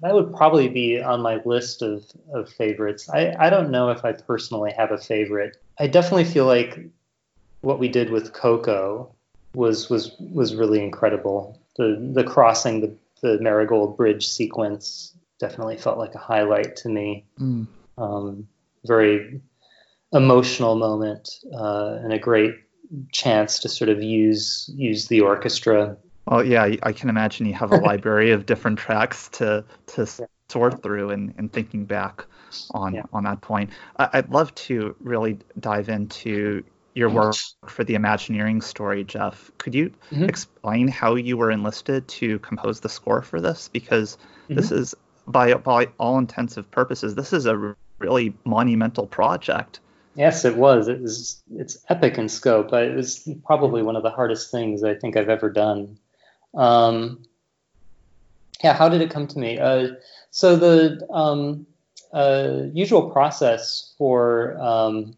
[0.00, 3.08] that would probably be on my list of, of favorites.
[3.10, 5.56] I, I don't know if I personally have a favorite.
[5.80, 6.78] I definitely feel like
[7.62, 9.12] what we did with Coco
[9.54, 11.60] was was was really incredible.
[11.76, 17.24] The the crossing the the Marigold Bridge sequence definitely felt like a highlight to me.
[17.40, 17.66] Mm.
[17.96, 18.48] Um,
[18.88, 19.40] very
[20.12, 22.54] emotional moment uh, and a great
[23.12, 25.96] chance to sort of use use the orchestra.
[26.26, 30.20] Well, yeah, I- can imagine you have a library of different tracks to to s-
[30.48, 32.24] sort through and, and thinking back
[32.70, 33.02] on Yeah.
[33.12, 33.70] on that point.
[33.98, 36.64] I, I'd love to really dive into
[36.94, 37.34] your work
[37.66, 39.50] for the Imagineering story, Jeff.
[39.58, 40.28] Could you Mhm.
[40.28, 43.68] explain how you were enlisted to compose the score for this?
[43.68, 44.18] Because
[44.54, 44.78] this Mm-hmm.
[44.80, 44.94] is,
[45.26, 49.80] by by all intensive purposes, this is a really monumental project.
[50.14, 50.88] Yes, it was.
[50.88, 51.42] It was.
[51.54, 52.72] It's epic in scope.
[52.72, 55.98] It was probably one of the hardest things I think I've ever done.
[56.54, 57.24] Um,
[58.62, 59.58] yeah, how did it come to me?
[59.58, 59.90] Uh,
[60.30, 61.66] so the um,
[62.12, 65.16] uh, usual process for um,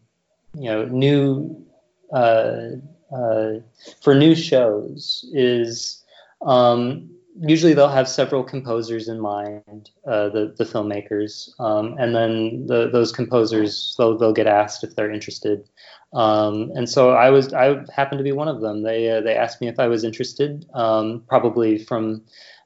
[0.53, 1.65] you know new
[2.13, 2.67] uh,
[3.11, 3.53] uh,
[4.01, 6.03] for new shows is
[6.43, 7.09] um,
[7.41, 12.89] usually they'll have several composers in mind, uh, the the filmmakers, um, and then the,
[12.89, 15.67] those composers they'll they'll get asked if they're interested.
[16.13, 18.83] Um, and so I was I happened to be one of them.
[18.83, 22.23] They uh, they asked me if I was interested, um, probably from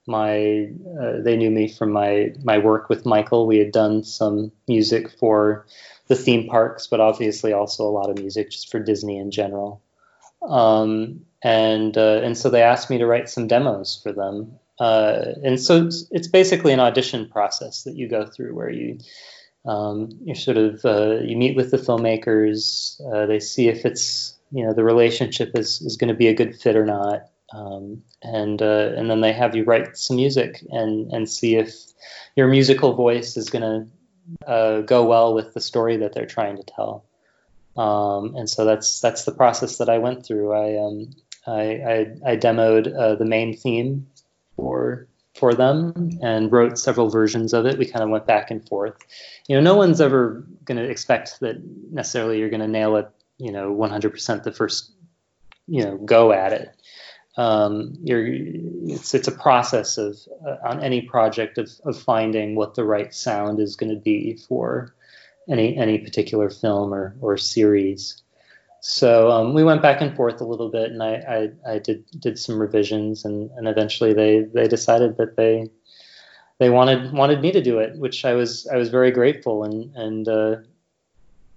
[0.08, 0.70] my
[1.02, 3.48] uh, they knew me from my my work with Michael.
[3.48, 5.66] We had done some music for
[6.08, 9.82] the theme parks, but obviously also a lot of music just for Disney in general.
[10.42, 14.60] Um, and uh, and so they asked me to write some demos for them.
[14.80, 19.00] Uh, and so it's, it's basically an audition process that you go through where you
[19.66, 23.02] um, you sort of uh, you meet with the filmmakers.
[23.12, 26.36] Uh, they see if it's you know the relationship is, is going to be a
[26.36, 30.64] good fit or not, um, and uh, and then they have you write some music
[30.70, 31.74] and and see if
[32.36, 36.58] your musical voice is going to uh, go well with the story that they're trying
[36.58, 37.06] to tell.
[37.76, 40.54] Um, and so that's that's the process that I went through.
[40.54, 41.10] I um,
[41.48, 44.08] I, I, I demoed uh, the main theme
[44.56, 47.78] for for them and wrote several versions of it.
[47.78, 48.96] We kind of went back and forth.
[49.48, 51.58] You know, no one's ever going to expect that
[51.92, 53.10] necessarily you're going to nail it.
[53.38, 54.92] You know, 100% the first
[55.68, 56.76] you know go at it.
[57.38, 62.76] Um, you're it's it's a process of uh, on any project of of finding what
[62.76, 64.96] the right sound is going to be for
[65.50, 68.22] any any particular film or or series.
[68.82, 72.06] So um, we went back and forth a little bit, and I, I, I did
[72.20, 75.70] did some revisions, and, and eventually they, they decided that they
[76.60, 79.96] they wanted wanted me to do it, which I was I was very grateful and
[79.96, 80.56] and uh,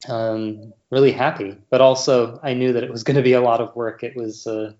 [0.09, 1.57] um, really happy.
[1.71, 4.03] But also I knew that it was going to be a lot of work.
[4.03, 4.73] It was uh,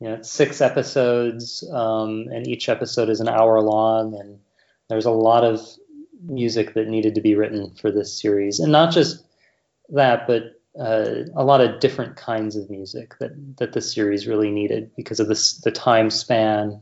[0.00, 4.38] you know six episodes, um, and each episode is an hour long, and
[4.88, 5.60] there's a lot of
[6.22, 9.24] music that needed to be written for this series, and not just
[9.90, 14.50] that, but uh, a lot of different kinds of music that that the series really
[14.50, 16.80] needed because of the time span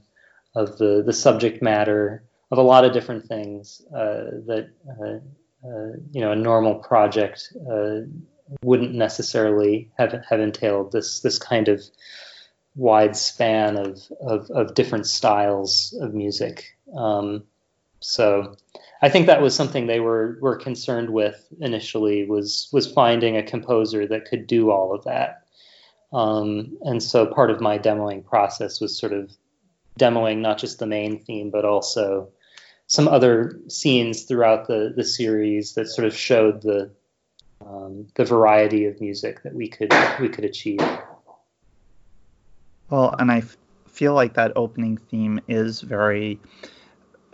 [0.54, 5.92] of the the subject matter of a lot of different things uh, that uh, uh
[6.12, 8.00] you know a normal project uh,
[8.62, 11.82] wouldn't necessarily have have entailed this this kind of
[12.74, 16.76] wide span of of, of different styles of music.
[16.96, 17.44] Um,
[18.04, 18.54] so
[19.00, 23.42] I think that was something they were were concerned with initially was was finding a
[23.42, 25.46] composer that could do all of that.
[26.12, 29.32] Um, and so part of my demoing process was sort of
[29.98, 32.28] demoing not just the main theme but also
[32.86, 36.90] some other scenes throughout the the series that sort of showed the
[37.64, 40.80] um, the variety of music that we could we could achieve.
[42.90, 43.56] Well, and I f-
[43.88, 46.38] feel like that opening theme is very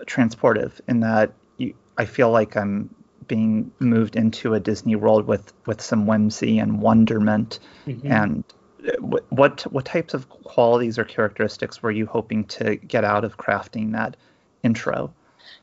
[0.06, 2.94] transportive in that you, I feel like I'm
[3.26, 7.60] being moved into a Disney world with with some whimsy and wonderment.
[7.86, 8.10] Mhm.
[8.10, 8.44] And
[8.86, 8.92] uh,
[9.30, 13.92] what what types of qualities or characteristics were you hoping to get out of crafting
[13.92, 14.16] that
[14.62, 15.12] intro?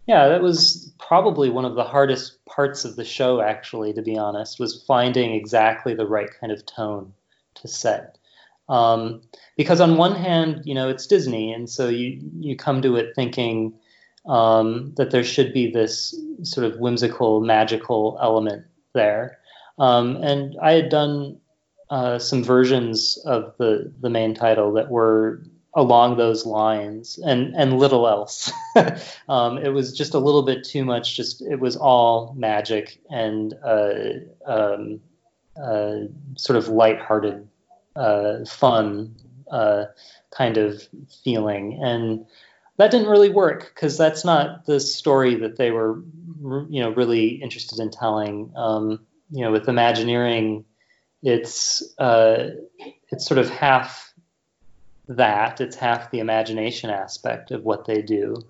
[0.05, 4.17] Yeah, that was probably one of the hardest parts of the show, actually, to be
[4.17, 7.13] honest, was finding exactly the right kind of tone
[7.55, 8.17] to set.
[8.69, 9.21] Um,
[9.57, 13.15] because on one hand, you know, it's Disney, and so you you come to it
[13.15, 13.73] thinking
[14.28, 19.39] um, that there should be this sort of whimsical, magical element there.
[19.80, 21.39] Um, and I had done
[21.89, 25.41] uh, some versions of the the main title that were
[25.73, 28.51] along those lines and and little else
[29.30, 33.53] um, it was just a little bit too much just it was all magic and
[33.63, 33.91] uh,
[34.45, 34.99] um,
[35.61, 35.99] uh,
[36.36, 37.47] sort of lighthearted
[37.95, 39.15] uh, fun
[39.51, 39.86] uh,
[40.32, 40.88] kind of
[41.23, 42.25] feeling and
[42.78, 46.03] that didn't really work because that's not the story that they were,
[46.69, 48.51] you know, really interested in telling.
[48.55, 50.63] Um, you know, with Imagineering,
[51.23, 52.51] it's uh,
[53.09, 54.13] it's sort of half
[55.09, 55.59] that.
[55.59, 58.43] It's half the imagination aspect of what they do,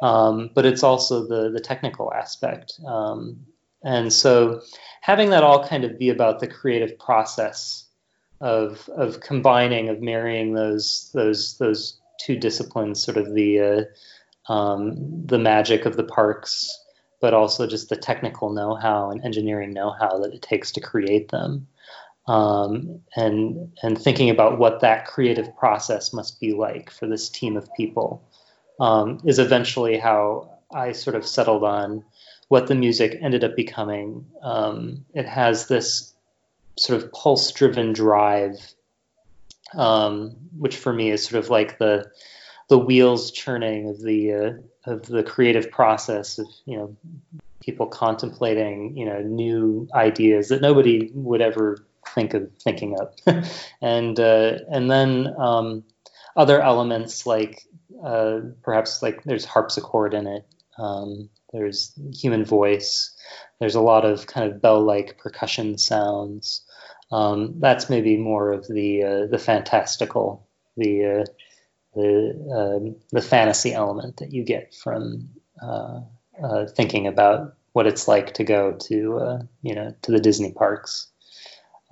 [0.00, 2.74] um, but it's also the the technical aspect.
[2.86, 3.44] Um,
[3.82, 4.62] and so,
[5.00, 7.86] having that all kind of be about the creative process
[8.40, 15.26] of of combining, of marrying those those those two disciplines, sort of the uh, um,
[15.26, 16.78] the magic of the parks,
[17.20, 21.66] but also just the technical know-how and engineering know-how that it takes to create them,
[22.26, 27.56] um, and and thinking about what that creative process must be like for this team
[27.56, 28.22] of people
[28.80, 32.04] um, is eventually how I sort of settled on
[32.48, 34.26] what the music ended up becoming.
[34.42, 36.12] Um, it has this
[36.78, 38.74] sort of pulse-driven drive
[39.76, 42.10] um, which for me is sort of like the
[42.68, 44.52] the wheels churning of the uh,
[44.90, 46.96] of the creative process of you know
[47.60, 53.14] people contemplating you know new ideas that nobody would ever think of thinking of,
[53.82, 55.84] and uh, and then um,
[56.36, 57.66] other elements like
[58.02, 60.46] uh, perhaps like there's harpsichord in it.
[60.78, 63.14] Um, there's human voice.
[63.60, 66.62] There's a lot of kind of bell-like percussion sounds.
[67.12, 71.24] Um, that's maybe more of the uh, the fantastical, the uh,
[71.94, 75.30] the um, the fantasy element that you get from
[75.62, 76.00] uh,
[76.42, 80.52] uh, thinking about what it's like to go to uh, you know to the Disney
[80.52, 81.08] parks.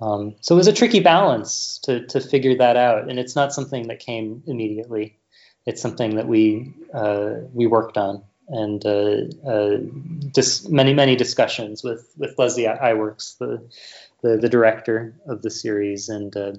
[0.01, 3.53] Um, so it was a tricky balance to to figure that out, and it's not
[3.53, 5.19] something that came immediately.
[5.65, 9.77] It's something that we uh, we worked on and uh, uh,
[10.31, 13.69] dis- many many discussions with with Leslie Iwerks, the,
[14.23, 16.53] the the director of the series, and uh,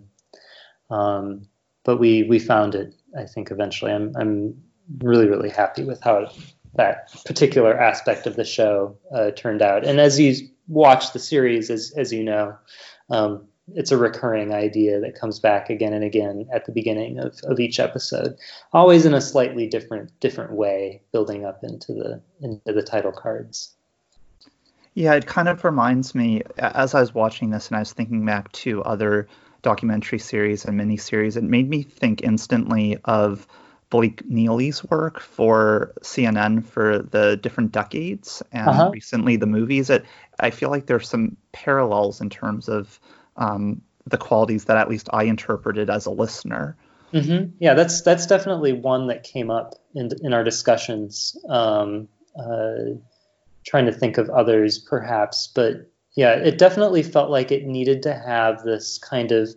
[0.94, 1.48] um,
[1.84, 2.94] but we we found it.
[3.18, 3.92] I think eventually.
[3.92, 4.62] I'm I'm
[4.98, 6.30] really really happy with how
[6.74, 9.84] that particular aspect of the show uh, turned out.
[9.84, 10.34] And as you
[10.68, 12.56] watch the series, as as you know.
[13.10, 17.40] Um, it's a recurring idea that comes back again and again at the beginning of,
[17.44, 18.36] of each episode,
[18.72, 23.73] always in a slightly different different way, building up into the into the title cards.
[24.94, 28.24] Yeah, it kind of reminds me as I was watching this and I was thinking
[28.24, 29.28] back to other
[29.62, 33.48] documentary series and miniseries, it made me think instantly of
[33.90, 38.90] Blake Neely's work for CNN for the different decades and uh-huh.
[38.92, 39.90] recently the movies.
[39.90, 40.04] It,
[40.38, 43.00] I feel like there's some parallels in terms of
[43.36, 46.76] um, the qualities that at least I interpreted as a listener.
[47.12, 47.56] Mm-hmm.
[47.58, 51.36] Yeah, that's that's definitely one that came up in in our discussions.
[51.48, 52.98] Um, uh,
[53.64, 58.14] trying to think of others, perhaps, but yeah, it definitely felt like it needed to
[58.14, 59.54] have this kind of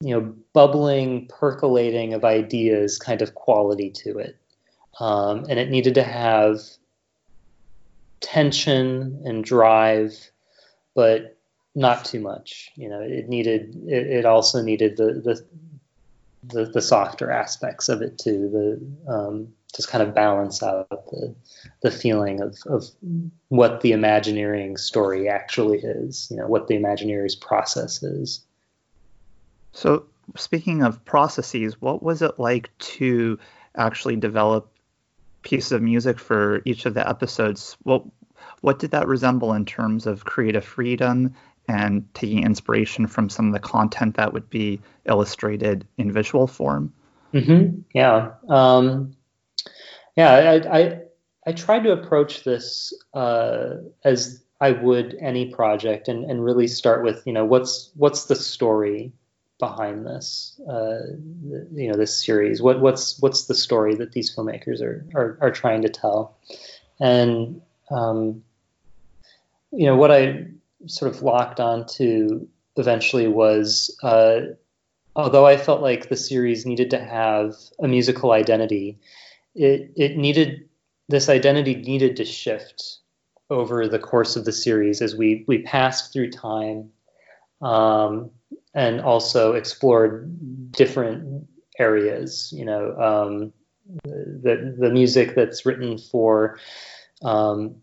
[0.00, 4.36] you know bubbling, percolating of ideas kind of quality to it,
[4.98, 6.60] um, and it needed to have
[8.20, 10.30] tension and drive,
[10.94, 11.38] but
[11.74, 12.70] not too much.
[12.74, 15.44] You know, it needed it, it also needed the, the
[16.44, 18.48] the the softer aspects of it too.
[19.06, 21.34] The um, just kind of balance out the
[21.82, 22.84] the feeling of of
[23.48, 26.28] what the Imagineering story actually is.
[26.30, 28.40] You know, what the Imagineering's process is.
[29.72, 30.06] So,
[30.36, 33.38] speaking of processes, what was it like to
[33.76, 34.70] actually develop
[35.42, 37.76] pieces of music for each of the episodes?
[37.82, 38.04] What
[38.62, 41.34] what did that resemble in terms of creative freedom
[41.70, 46.92] and taking inspiration from some of the content that would be illustrated in visual form.
[47.32, 47.80] Mm-hmm.
[47.94, 48.32] Yeah.
[48.48, 49.14] Um,
[50.16, 50.32] yeah.
[50.32, 51.00] I, I,
[51.46, 57.02] I tried to approach this uh, as I would any project, and, and really start
[57.02, 59.12] with you know what's what's the story
[59.58, 60.98] behind this uh,
[61.72, 65.50] you know this series what what's what's the story that these filmmakers are are, are
[65.50, 66.38] trying to tell
[66.98, 68.42] and um,
[69.70, 70.46] you know what I
[70.86, 74.40] sort of locked onto eventually was uh,
[75.14, 78.98] although I felt like the series needed to have a musical identity,
[79.54, 80.68] it it needed
[81.08, 82.98] this identity needed to shift
[83.50, 86.90] over the course of the series as we we passed through time
[87.62, 88.30] um,
[88.74, 91.46] and also explored different
[91.78, 92.52] areas.
[92.56, 93.52] You know, um,
[94.04, 96.58] the the music that's written for
[97.22, 97.76] um,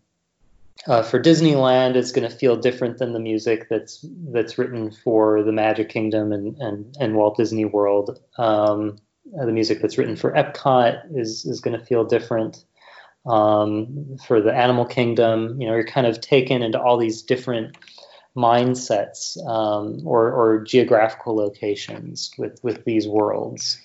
[0.86, 5.42] uh, for Disneyland, is going to feel different than the music that's that's written for
[5.42, 8.18] the Magic Kingdom and and, and Walt Disney World.
[8.38, 8.98] Um,
[9.40, 12.64] uh, the music that's written for Epcot is is going to feel different.
[13.26, 17.76] Um, for the Animal Kingdom, you know, you're kind of taken into all these different
[18.36, 23.80] mindsets um, or, or geographical locations with with these worlds.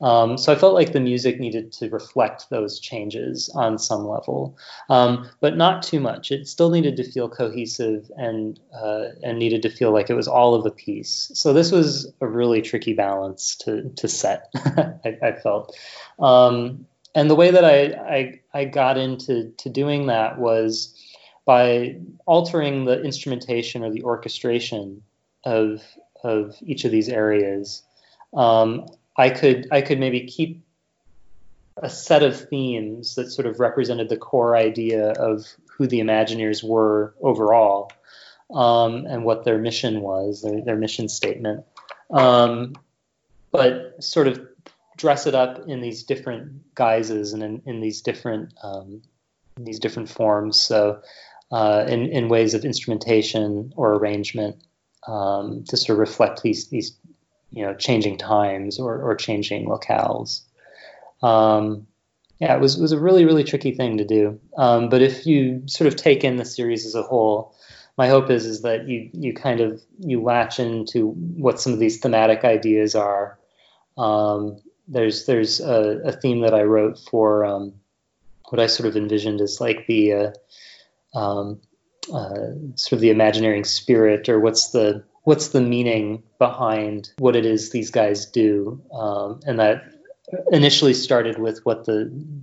[0.00, 4.58] Um, so I felt like the music needed to reflect those changes on some level,
[4.90, 6.30] um, but not too much.
[6.30, 10.28] It still needed to feel cohesive and uh, and needed to feel like it was
[10.28, 11.30] all of a piece.
[11.34, 14.50] So this was a really tricky balance to to set.
[14.54, 15.74] I, I, felt,
[16.18, 20.94] um, and the way that I, I I got into to doing that was
[21.46, 25.02] by altering the instrumentation or the orchestration
[25.44, 25.82] of
[26.22, 27.82] of each of these areas.
[29.16, 30.62] I could I could maybe keep
[31.78, 36.64] a set of themes that sort of represented the core idea of who the Imagineers
[36.64, 37.92] were overall,
[38.52, 41.64] um, and what their mission was, their, their mission statement,
[42.10, 42.74] um,
[43.50, 44.40] but sort of
[44.96, 49.02] dress it up in these different guises and in, in these different um,
[49.56, 50.60] in these different forms.
[50.60, 51.02] So,
[51.50, 54.56] uh, in in ways of instrumentation or arrangement
[55.06, 56.96] um, to sort of reflect these these
[57.56, 60.42] you know changing times or, or changing locales.
[61.22, 61.86] Um,
[62.38, 64.38] yeah, it was was a really really tricky thing to do.
[64.58, 67.54] Um, but if you sort of take in the series as a whole,
[67.96, 71.78] my hope is is that you you kind of you latch into what some of
[71.78, 73.38] these thematic ideas are.
[73.96, 77.72] Um, there's there's a, a, theme that I wrote for um,
[78.50, 80.32] what I sort of envisioned as like the uh,
[81.18, 81.60] um,
[82.12, 87.44] uh, sort of the imagineering spirit, or what's the what's the meaning behind what it
[87.44, 89.82] is these guys do, um, and that
[90.52, 91.98] initially started with what the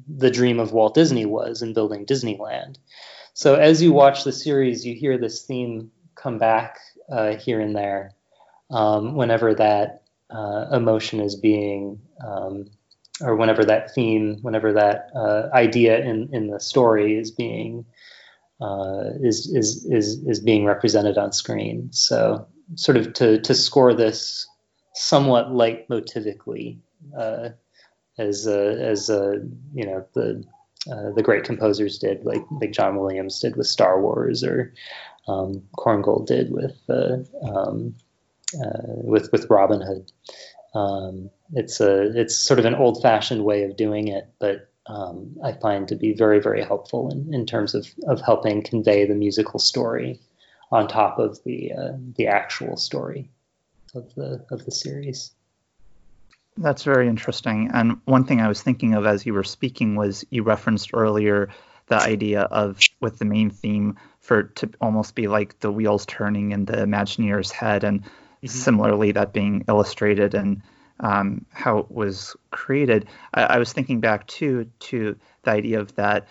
[0.07, 2.75] the dream of Walt Disney was in building Disneyland.
[3.33, 6.77] So as you watch the series, you hear this theme come back
[7.09, 8.11] uh, here and there
[8.69, 12.65] um, whenever that uh, emotion is being, um,
[13.21, 17.85] or whenever that theme, whenever that uh, idea in in the story is being
[18.59, 21.93] uh, is is is is being represented on screen.
[21.93, 24.47] So sort of to to score this
[24.93, 26.79] somewhat leitmotivically,
[27.17, 27.49] uh,
[28.17, 29.39] as uh, as uh,
[29.73, 30.43] you know the
[30.91, 34.73] uh, the great composers did, like like John Williams did with Star Wars, or
[35.27, 37.17] um, Korngold did with uh,
[37.47, 37.95] um,
[38.55, 40.11] uh, with with Robin Hood.
[40.75, 45.37] Um, it's a it's sort of an old fashioned way of doing it, but um,
[45.43, 49.15] I find to be very very helpful in, in terms of of helping convey the
[49.15, 50.19] musical story
[50.73, 53.29] on top of the uh, the actual story
[53.93, 55.31] of the of the series.
[56.57, 57.69] That's very interesting.
[57.73, 61.49] And one thing I was thinking of as you were speaking was you referenced earlier
[61.87, 66.51] the idea of with the main theme for to almost be like the wheels turning
[66.51, 68.47] in the Imagineer's head, and mm-hmm.
[68.47, 70.63] similarly that being illustrated and
[71.01, 73.07] um, how it was created.
[73.35, 76.27] I, I was thinking back too to the idea of that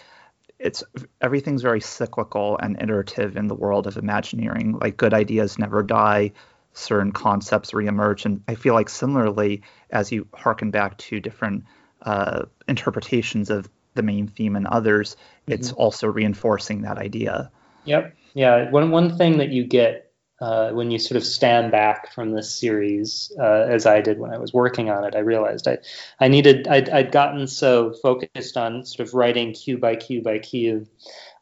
[0.62, 0.84] it's
[1.20, 4.78] everything's very cyclical and iterative in the world of Imagineering.
[4.78, 6.32] Like good ideas never die,
[6.72, 11.64] certain concepts reemerge, and I feel like similarly, as you harken back to different
[12.02, 15.52] uh, interpretations of the main theme and others, mm-hmm.
[15.52, 17.50] it's also reinforcing that idea.
[17.84, 18.14] Yep.
[18.34, 18.70] Yeah.
[18.70, 20.11] One one thing that you get
[20.42, 24.34] uh, when you sort of stand back from this series, uh, as I did when
[24.34, 25.78] I was working on it, I realized I,
[26.18, 30.40] I needed, I'd, I'd gotten so focused on sort of writing cue by cue by
[30.40, 30.88] cue.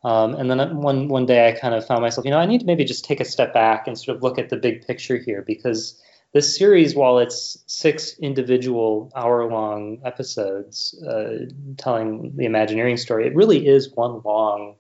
[0.05, 2.61] Um, and then one, one day I kind of found myself, you know, I need
[2.61, 5.17] to maybe just take a step back and sort of look at the big picture
[5.17, 5.99] here because
[6.35, 11.47] this series, while it's six individual hour long episodes uh,
[11.79, 14.77] telling the Imagineering story, it really is one long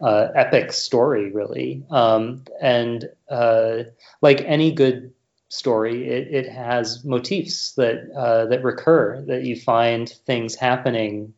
[0.00, 1.84] uh, epic story, really.
[1.90, 3.84] Um, and uh,
[4.20, 5.12] like any good
[5.48, 9.22] story, it, it has motifs that uh, that recur.
[9.26, 11.34] That you find things happening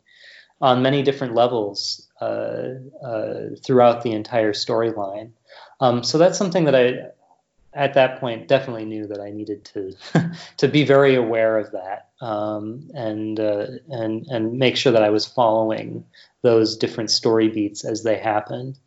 [0.61, 5.31] on many different levels uh, uh, throughout the entire storyline.
[5.79, 7.11] Um, so that's something that I,
[7.73, 9.93] at that point, definitely knew that I needed to
[10.57, 15.09] to be very aware of that um, and uh, and and make sure that I
[15.09, 16.05] was following
[16.43, 18.77] those different story beats as they happened.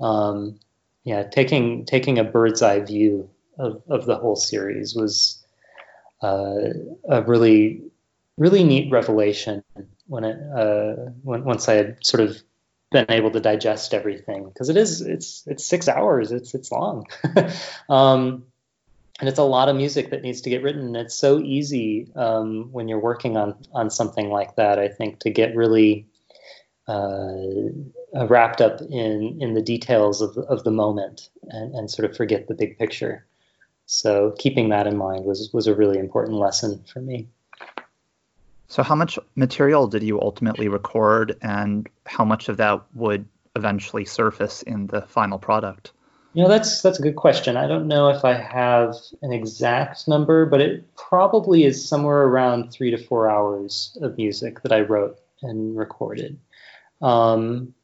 [0.00, 0.58] Um,
[1.04, 5.44] yeah, taking taking a bird's eye view of, of the whole series was
[6.22, 6.68] uh,
[7.08, 7.82] a really
[8.36, 9.62] really neat revelation
[10.06, 12.42] when it uh, when, once I had sort of
[12.90, 17.06] been able to digest everything because it is it's it's six hours it's it's long
[17.88, 18.44] um,
[19.20, 22.10] and it's a lot of music that needs to get written and it's so easy
[22.16, 26.08] um, when you're working on on something like that I think to get really
[26.90, 32.10] uh, uh, wrapped up in in the details of of the moment and, and sort
[32.10, 33.24] of forget the big picture.
[33.86, 37.28] So keeping that in mind was was a really important lesson for me.
[38.68, 43.26] So how much material did you ultimately record, and how much of that would
[43.56, 45.92] eventually surface in the final product?
[46.34, 47.56] You know, that's that's a good question.
[47.56, 52.70] I don't know if I have an exact number, but it probably is somewhere around
[52.70, 56.38] three to four hours of music that I wrote and recorded.
[57.00, 57.74] Um,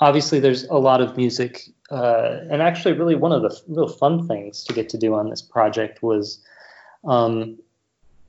[0.00, 4.26] obviously, there's a lot of music, uh, and actually, really one of the real fun
[4.26, 6.40] things to get to do on this project was
[7.04, 7.58] um,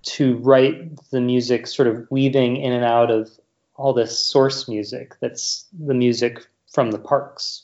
[0.03, 3.29] to write the music, sort of weaving in and out of
[3.75, 5.15] all this source music.
[5.19, 7.63] That's the music from the parks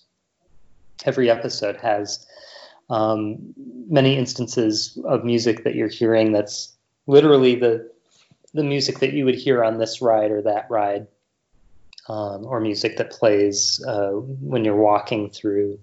[1.06, 2.26] every episode has
[2.90, 3.38] um,
[3.90, 6.76] many instances of music that you're hearing that's
[7.08, 7.90] literally the
[8.54, 11.08] the music that you would hear on this ride or that ride,
[12.08, 15.80] um, or music that plays uh, when you're walking through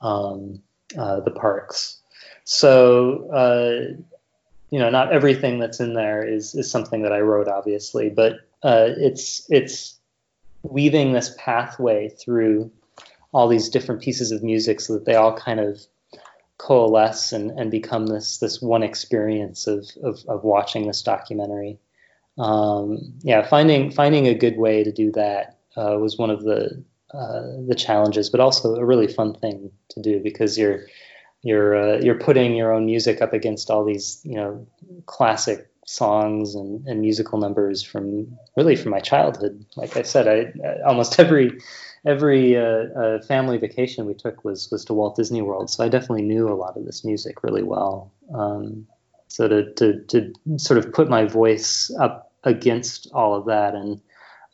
[0.00, 0.62] um,
[0.96, 1.98] uh, the parks.
[2.44, 4.02] So, uh,
[4.70, 8.34] you know, not everything that's in there is is something that I wrote, obviously, but
[8.62, 9.98] uh, it's it's
[10.62, 12.70] weaving this pathway through
[13.32, 15.80] all these different pieces of music so that they all kind of
[16.58, 21.78] coalesce and, and become this this one experience of, of, of watching this documentary.
[22.40, 26.82] Um, yeah, finding finding a good way to do that uh, was one of the
[27.12, 30.86] uh, the challenges, but also a really fun thing to do because you're
[31.42, 34.66] you're uh, you're putting your own music up against all these you know
[35.04, 38.26] classic songs and, and musical numbers from
[38.56, 39.66] really from my childhood.
[39.76, 41.58] Like I said, I almost every
[42.06, 45.90] every uh, uh, family vacation we took was was to Walt Disney World, so I
[45.90, 48.10] definitely knew a lot of this music really well.
[48.34, 48.86] Um,
[49.28, 54.00] so to, to to sort of put my voice up against all of that and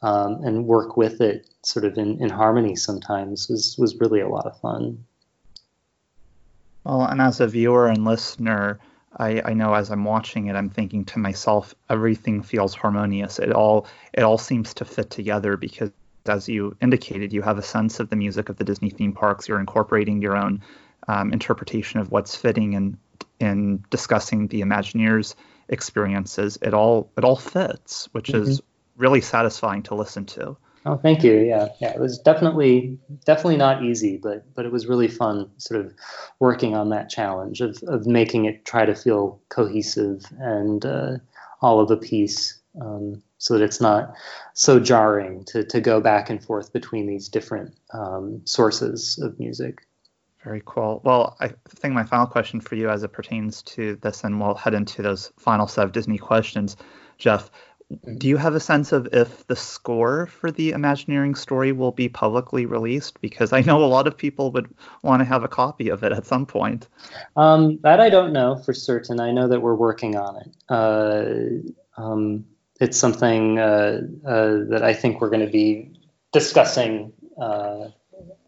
[0.03, 4.29] um, and work with it sort of in, in harmony sometimes was was really a
[4.29, 5.05] lot of fun.
[6.85, 8.79] Well, and as a viewer and listener,
[9.17, 13.39] I, I know as I'm watching it, I'm thinking to myself, everything feels harmonious.
[13.39, 15.91] It all it all seems to fit together because
[16.27, 19.49] as you indicated, you have a sense of the music of the Disney theme parks.
[19.49, 20.61] You're incorporating your own
[21.09, 22.99] um, interpretation of what's fitting and
[23.39, 25.35] in discussing the Imagineers
[25.69, 26.59] experiences.
[26.63, 28.49] It all it all fits, which mm-hmm.
[28.49, 28.63] is
[28.97, 30.57] really satisfying to listen to.
[30.85, 31.35] Oh, thank you.
[31.41, 31.91] Yeah, yeah.
[31.91, 35.93] It was definitely definitely not easy, but but it was really fun, sort of
[36.39, 41.17] working on that challenge of of making it try to feel cohesive and uh,
[41.61, 42.61] all of a piece.
[42.81, 44.15] Um, so that it's not
[44.55, 49.87] so jarring to, to go back and forth between these different um, sources of music.
[50.47, 51.01] Very cool.
[51.03, 54.55] Well, I think my final question for you as it pertains to this, and we'll
[54.55, 56.77] head into those final set of Disney questions,
[57.19, 57.51] Jeff.
[57.93, 58.19] Mm-hmm.
[58.19, 62.09] Do you have a sense of if the score for the Imagineering story will be
[62.09, 63.21] publicly released?
[63.21, 64.73] Because I know a lot of people would
[65.03, 66.87] want to have a copy of it at some point.
[67.35, 69.19] Um, that I don't know for certain.
[69.19, 70.51] I know that we're working on it.
[70.69, 72.45] Uh, um,
[72.79, 75.99] it's something uh, uh, that I think we're going to be
[76.33, 77.13] discussing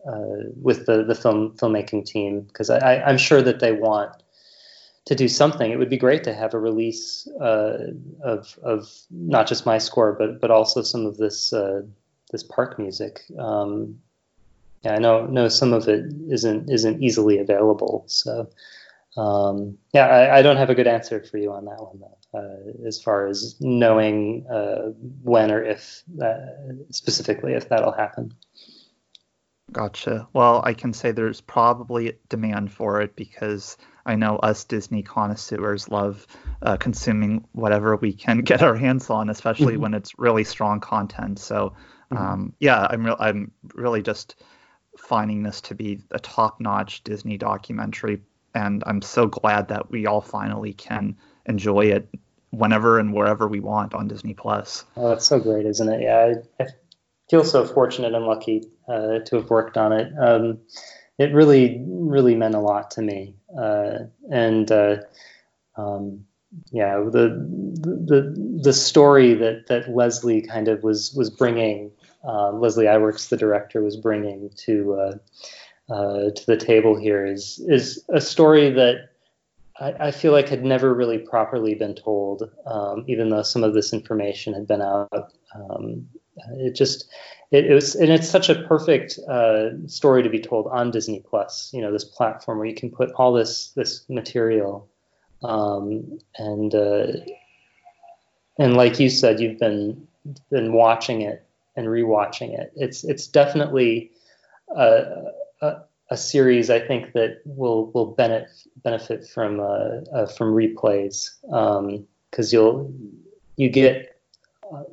[0.06, 4.12] uh, uh, with the the film filmmaking team because I, am sure that they want
[5.06, 5.70] to do something.
[5.70, 7.92] It would be great to have a release uh,
[8.22, 11.82] of of not just my score, but but also some of this uh,
[12.30, 13.22] this park music.
[13.38, 14.00] Um,
[14.82, 18.48] yeah, I know know some of it isn't isn't easily available, so.
[19.16, 22.18] Um, yeah, I, I, don't have a good answer for you on that one, though
[22.34, 24.92] uh, as far as knowing uh,
[25.22, 26.02] when or if
[26.90, 28.34] specifically if that'll happen.
[29.70, 30.28] Gotcha.
[30.32, 35.90] Well, I can say there's probably demand for it because I know us Disney connoisseurs
[35.90, 36.26] love
[36.62, 39.82] uh, consuming whatever we can get our hands on, especially mm-hmm.
[39.82, 41.38] when it's really strong content.
[41.38, 41.74] So,
[42.10, 42.16] mm-hmm.
[42.16, 44.36] um, yeah, I'm re- I'm really just
[44.96, 48.22] finding this to be a top-notch Disney documentary,
[48.54, 52.08] and I'm so glad that we all finally can enjoy it
[52.50, 54.84] whenever and wherever we want on Disney Plus.
[54.96, 56.00] Oh, that's so great, isn't it?
[56.00, 56.68] Yeah, I, I
[57.28, 60.12] feel so fortunate and lucky uh, to have worked on it.
[60.18, 60.58] Um,
[61.18, 63.98] it really, really meant a lot to me, uh,
[64.30, 64.98] and uh,
[65.76, 66.24] um,
[66.70, 67.28] yeah, the,
[67.80, 71.92] the the story that that Leslie kind of was was bringing.
[72.24, 74.94] Uh, Leslie Iwerks, the director, was bringing to
[75.88, 79.10] uh, to the table here is is a story that
[79.80, 83.74] I, I, feel like had never really properly been told, um, even though some of
[83.74, 85.32] this information had been out.
[85.54, 86.08] Um,
[86.52, 87.08] it just
[87.50, 91.20] it, it, was and it's such a perfect uh, story to be told on Disney
[91.28, 91.70] Plus.
[91.72, 94.88] You know, this platform where you can put all this this material,
[95.42, 97.06] um, and uh,
[98.58, 100.06] and like you said, you've been
[100.50, 101.44] been watching it
[101.76, 102.72] and rewatching it.
[102.76, 104.12] It's it's definitely.
[104.76, 105.32] a,
[106.10, 108.50] a series I think that will will benefit
[108.82, 112.94] benefit from uh, uh, from replays because um, you'll
[113.56, 114.17] you get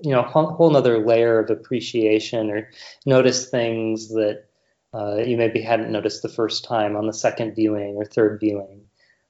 [0.02, 2.70] you know a whole, whole other layer of appreciation or
[3.06, 4.46] notice things that
[4.94, 8.82] uh, you maybe hadn't noticed the first time on the second viewing or third viewing.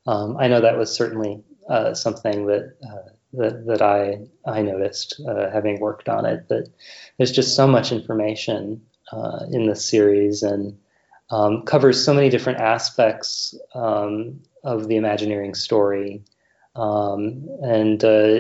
[0.05, 5.19] Um, I know that was certainly uh, something that, uh, that that I I noticed
[5.27, 6.47] uh, having worked on it.
[6.49, 6.69] That
[7.17, 8.81] there's just so much information
[9.11, 10.77] uh, in this series and
[11.31, 16.23] um, covers so many different aspects um, of the Imagineering story.
[16.75, 18.39] Um, and uh,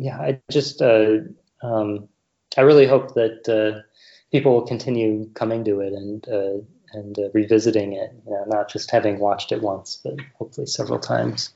[0.00, 2.08] yeah, I just um,
[2.56, 3.84] I really hope that
[4.32, 6.58] people will continue coming to it and uh,
[6.92, 8.12] and uh, revisiting it.
[8.26, 11.52] You know, not just having watched it once, but hopefully several times.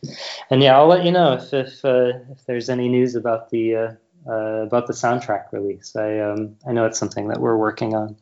[0.50, 3.76] And yeah, I'll let you know if if uh, if there's any news about the
[3.76, 3.92] uh,
[4.28, 5.94] uh, about the soundtrack release.
[5.96, 8.16] I um, I know it's something that we're working on.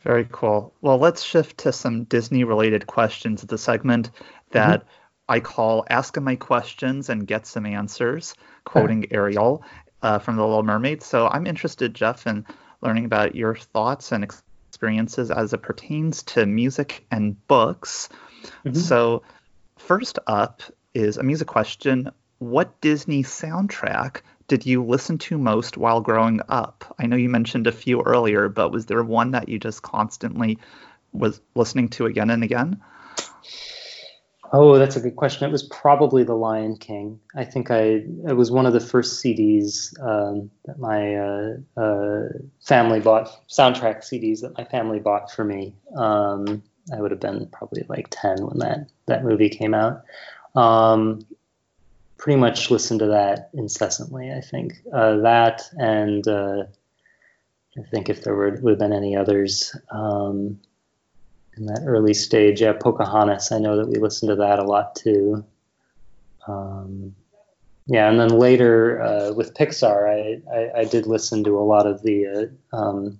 [0.00, 0.74] Very cool.
[0.80, 4.10] Well, let's shift to some Disney related questions of the segment
[4.50, 4.88] that mm-hmm.
[5.32, 9.64] I call Ask My Questions and Get Some Answers, quoting Ariel
[10.02, 11.02] uh, from The Little Mermaid.
[11.02, 12.44] So I'm interested, Jeff, in
[12.82, 18.10] learning about your thoughts and experiences as it pertains to music and books.
[18.66, 18.76] Mm-hmm.
[18.76, 19.22] So,
[19.78, 20.60] first up
[20.92, 22.10] is a music question.
[22.38, 26.94] What Disney soundtrack did you listen to most while growing up?
[26.98, 30.58] I know you mentioned a few earlier, but was there one that you just constantly
[31.10, 32.82] was listening to again and again?
[34.54, 35.48] Oh, that's a good question.
[35.48, 37.18] It was probably The Lion King.
[37.34, 42.28] I think I it was one of the first CDs um, that my uh, uh,
[42.60, 45.74] family bought, soundtrack CDs that my family bought for me.
[45.96, 50.04] Um, I would have been probably like ten when that that movie came out.
[50.54, 51.24] Um,
[52.18, 54.32] pretty much listened to that incessantly.
[54.32, 56.64] I think uh, that and uh,
[57.78, 59.74] I think if there were, would have been any others.
[59.90, 60.60] Um,
[61.56, 62.62] in that early stage.
[62.62, 63.52] Yeah, Pocahontas.
[63.52, 65.44] I know that we listened to that a lot too.
[66.46, 67.14] Um,
[67.86, 71.86] yeah, and then later uh, with Pixar, I, I, I, did listen to a lot
[71.86, 73.18] of the uh, um,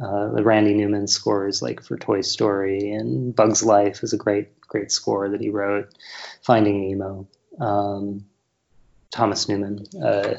[0.00, 4.60] uh, the Randy Newman scores, like for Toy Story and Bug's Life is a great
[4.60, 5.94] great score that he wrote.
[6.42, 7.26] Finding Nemo,
[7.60, 8.24] um,
[9.10, 10.34] Thomas Newman uh,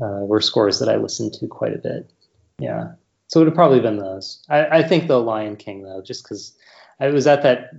[0.00, 2.10] uh, were scores that I listened to quite a bit.
[2.58, 2.92] Yeah.
[3.28, 4.42] So it would have probably been those.
[4.48, 6.54] I, I think the Lion King though, just because
[6.98, 7.70] I was at that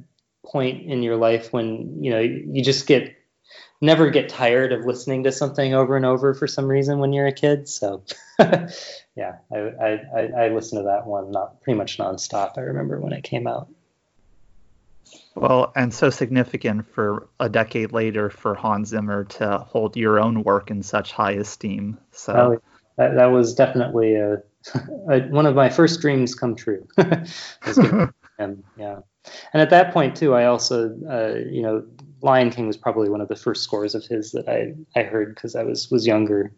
[0.45, 3.15] point in your life when you know you just get
[3.81, 7.27] never get tired of listening to something over and over for some reason when you're
[7.27, 7.67] a kid.
[7.67, 8.03] So
[8.39, 12.57] yeah, I, I, I listened to that one not pretty much nonstop.
[12.57, 13.69] I remember when it came out.
[15.35, 20.43] Well, and so significant for a decade later for Hans Zimmer to hold your own
[20.43, 21.97] work in such high esteem.
[22.11, 22.61] So oh,
[22.97, 24.43] that, that was definitely a
[24.73, 26.87] one of my first dreams come true.
[28.39, 28.99] him, yeah.
[29.53, 31.85] And at that point too, I also, uh, you know,
[32.21, 35.35] Lion King was probably one of the first scores of his that I I heard
[35.35, 36.51] because I was was younger.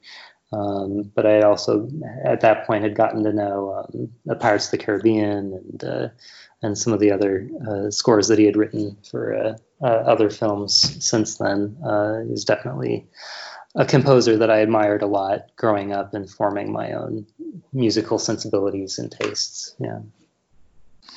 [0.54, 1.89] Um, but I also
[2.26, 6.08] at that point had gotten to know um, the Pirates of the Caribbean and uh,
[6.62, 10.30] and some of the other uh, scores that he had written for uh, uh, other
[10.30, 11.78] films since then.
[11.86, 13.08] Uh, he's definitely
[13.76, 17.26] a composer that I admired a lot growing up and forming my own
[17.72, 19.76] musical sensibilities and tastes.
[19.80, 19.99] Yeah.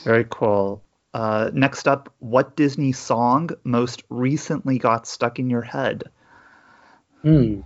[0.05, 0.83] Very cool.
[1.13, 6.05] Uh, next up, what Disney song most recently got stuck in your head?
[7.23, 7.61] Hmm.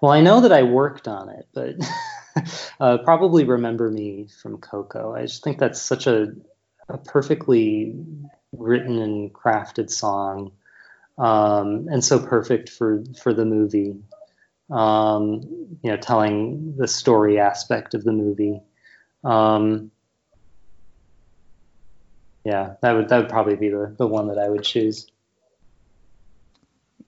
[0.00, 1.74] Well, I know that I worked on it, but
[2.80, 5.14] uh, probably "Remember Me" from Coco.
[5.14, 6.32] I just think that's such a,
[6.88, 7.94] a perfectly
[8.52, 10.52] written and crafted song
[11.22, 13.94] um, and so perfect for for the movie.
[14.70, 15.42] Um,
[15.82, 18.60] you know, telling the story aspect of the movie.
[19.22, 19.90] Um,
[22.44, 25.06] yeah, that would that would probably be the, the one that I would choose.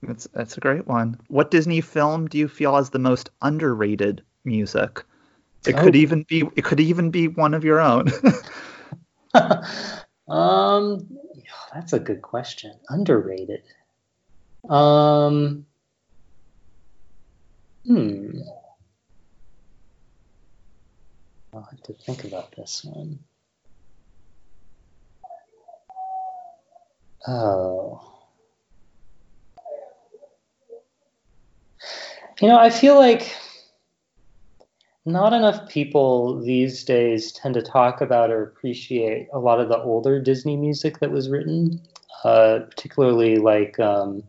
[0.01, 1.19] That's that's a great one.
[1.27, 5.03] What Disney film do you feel is the most underrated music?
[5.67, 5.83] It oh.
[5.83, 8.07] could even be it could even be one of your own.
[10.29, 11.05] um,
[11.73, 12.73] that's a good question.
[12.87, 13.63] Underrated.
[14.69, 15.65] Um,
[17.85, 18.39] hmm.
[21.53, 23.19] I'll have to think about this one.
[27.27, 28.11] Oh.
[32.41, 33.33] You know, I feel like
[35.05, 39.77] not enough people these days tend to talk about or appreciate a lot of the
[39.77, 41.79] older Disney music that was written,
[42.23, 44.23] uh, particularly like um,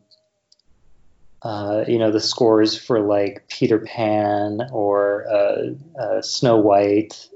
[1.46, 7.28] uh, you know the scores for like Peter Pan or uh, uh, Snow White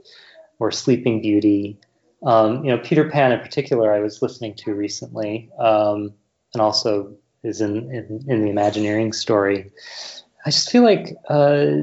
[0.58, 1.78] or Sleeping Beauty.
[2.24, 6.12] Um, you know Peter Pan in particular, I was listening to recently, um,
[6.52, 9.70] and also is in, in, in the Imagineering story.
[10.44, 11.76] I just feel like uh,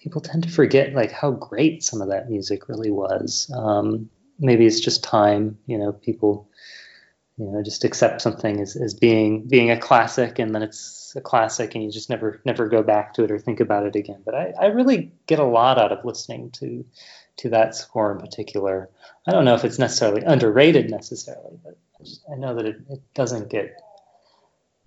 [0.00, 3.52] people tend to forget like how great some of that music really was.
[3.54, 4.08] Um,
[4.38, 6.48] maybe it's just time, you know, people
[7.36, 11.20] you know just accept something as, as being being a classic and then it's a
[11.20, 14.22] classic and you just never never go back to it or think about it again.
[14.24, 16.84] But i, I really get a lot out of listening to
[17.38, 18.90] to that score in particular.
[19.26, 22.76] I don't know if it's necessarily underrated necessarily but i, just, I know that it,
[22.90, 23.76] it doesn't get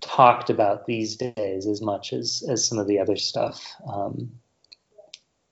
[0.02, 4.32] talked about these days as much as as some of the other stuff um,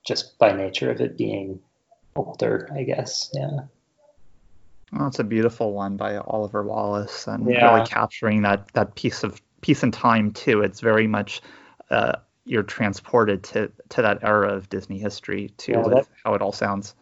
[0.06, 1.60] just by nature of it being
[2.16, 3.30] older i guess.
[3.34, 3.62] Yeah.
[4.92, 7.74] Well, it's a beautiful one by Oliver Wallace, and Yeah.
[7.74, 10.62] really capturing that that piece of piece in time too.
[10.62, 11.42] It's very much
[11.90, 12.14] uh,
[12.46, 16.42] you're transported to to that era of Disney history too, Yeah, with that- how it
[16.42, 16.94] all sounds.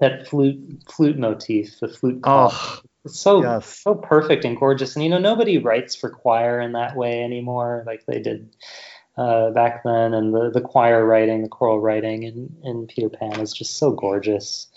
[0.00, 0.58] that flute
[0.88, 2.50] flute motif, the flute call.
[2.52, 3.66] Oh, It's so yes.
[3.66, 4.94] so perfect and gorgeous.
[4.94, 8.54] And you know, nobody writes for choir in that way anymore, like they did
[9.16, 10.14] uh, back then.
[10.14, 13.92] And the, the choir writing, the choral writing in, in Peter Pan is just so
[13.92, 14.68] gorgeous.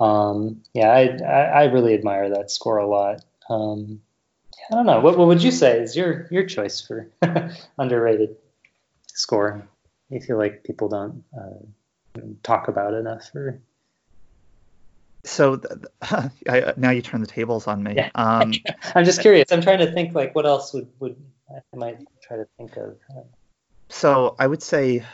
[0.00, 3.24] Um, yeah, I, I I really admire that score a lot.
[3.50, 4.00] Um,
[4.70, 5.00] I don't know.
[5.00, 7.10] What what would you say is your your choice for
[7.78, 8.36] underrated
[9.06, 9.66] score?
[10.10, 13.60] You feel like people don't uh, talk about enough, or
[15.24, 15.74] So th-
[16.08, 17.94] th- I, now you turn the tables on me.
[17.96, 18.10] Yeah.
[18.14, 18.52] Um,
[18.94, 19.50] I'm just curious.
[19.50, 21.16] I'm trying to think like what else would would
[21.50, 22.96] I might try to think of.
[23.88, 25.04] So I would say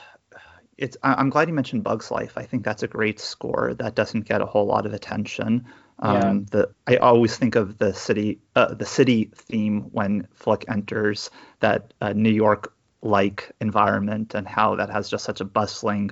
[0.81, 0.97] it's.
[1.03, 2.33] I'm glad you mentioned Bugs Life.
[2.37, 5.64] I think that's a great score that doesn't get a whole lot of attention.
[6.01, 11.31] Um, The I always think of the city, uh, the city theme when Flick enters
[11.61, 12.72] that uh, New York
[13.03, 16.11] like environment and how that has just such a bustling,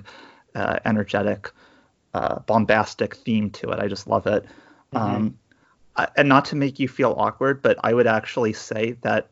[0.55, 1.51] uh, energetic,
[2.13, 3.79] uh, bombastic theme to it.
[3.79, 4.45] I just love it.
[4.93, 5.37] Um,
[5.95, 9.29] I, and not to make you feel awkward, but I would actually say that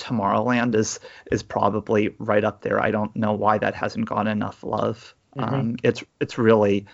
[0.00, 0.98] Tomorrowland is
[1.30, 2.82] is probably right up there.
[2.82, 5.14] I don't know why that hasn't gotten enough love.
[5.38, 6.86] Um, it's it's really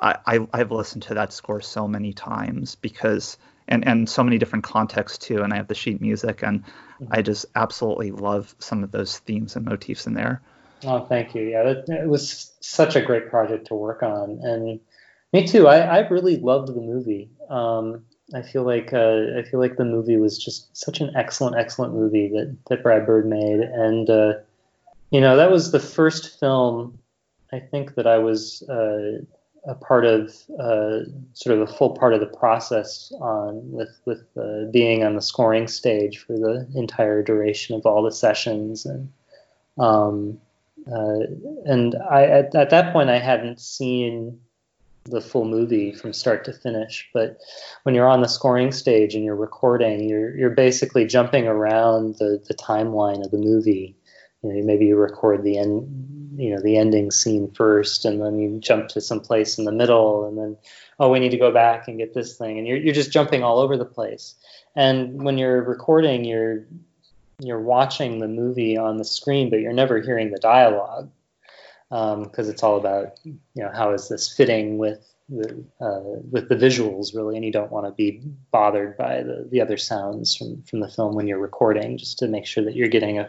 [0.00, 3.38] I, I I've listened to that score so many times because
[3.68, 5.42] and and so many different contexts too.
[5.42, 6.64] And I have the sheet music and
[7.10, 10.42] I just absolutely love some of those themes and motifs in there.
[10.84, 11.42] Oh, thank you.
[11.42, 14.80] Yeah, that, it was such a great project to work on, and
[15.32, 15.66] me too.
[15.66, 17.30] I, I really loved the movie.
[17.48, 18.04] Um,
[18.34, 21.94] I feel like uh, I feel like the movie was just such an excellent, excellent
[21.94, 24.34] movie that that Brad Bird made, and uh,
[25.10, 26.98] you know that was the first film
[27.52, 29.18] I think that I was uh,
[29.64, 31.00] a part of, uh,
[31.32, 35.22] sort of a full part of the process on with with uh, being on the
[35.22, 39.10] scoring stage for the entire duration of all the sessions and.
[39.78, 40.40] Um,
[40.90, 41.26] uh,
[41.66, 44.40] and I at, at that point I hadn't seen
[45.08, 47.08] the full movie from start to finish.
[47.12, 47.38] But
[47.82, 52.42] when you're on the scoring stage and you're recording, you're you're basically jumping around the
[52.46, 53.96] the timeline of the movie.
[54.42, 58.38] You know, maybe you record the end, you know, the ending scene first, and then
[58.38, 60.56] you jump to some place in the middle, and then
[61.00, 63.42] oh, we need to go back and get this thing, and you're you're just jumping
[63.42, 64.34] all over the place.
[64.74, 66.66] And when you're recording, you're
[67.38, 71.10] you're watching the movie on the screen, but you're never hearing the dialogue
[71.90, 76.54] because it's all about you know how is this fitting with the uh, with the
[76.54, 78.22] visuals really, and you don't want to be
[78.52, 82.28] bothered by the, the other sounds from from the film when you're recording, just to
[82.28, 83.28] make sure that you're getting a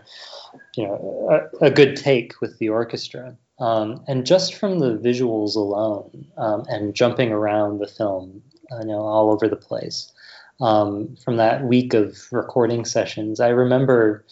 [0.75, 3.35] you know a, a good take with the orchestra.
[3.59, 8.43] Um, and just from the visuals alone um, and jumping around the film,
[8.79, 10.13] you know, all over the place,
[10.61, 14.25] um, from that week of recording sessions, I remember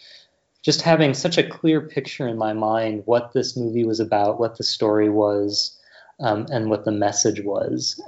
[0.66, 4.58] just having such a clear picture in my mind what this movie was about, what
[4.58, 5.80] the story was,
[6.20, 8.02] um, and what the message was,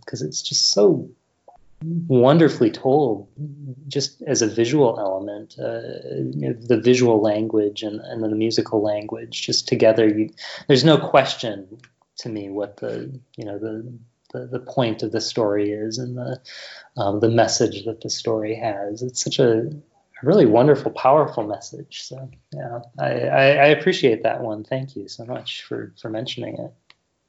[0.00, 1.08] because it's just so
[1.82, 3.26] wonderfully told,
[3.88, 9.66] just as a visual element, uh, the visual language and, and the musical language, just
[9.66, 10.06] together.
[10.06, 10.30] You,
[10.68, 11.78] there's no question
[12.18, 13.92] to me what the you know the
[14.32, 16.38] the, the point of the story is and the
[16.98, 19.00] um, the message that the story has.
[19.02, 19.70] It's such a
[20.24, 22.02] really wonderful, powerful message.
[22.02, 24.64] So yeah, I, I, I appreciate that one.
[24.64, 26.72] Thank you so much for for mentioning it.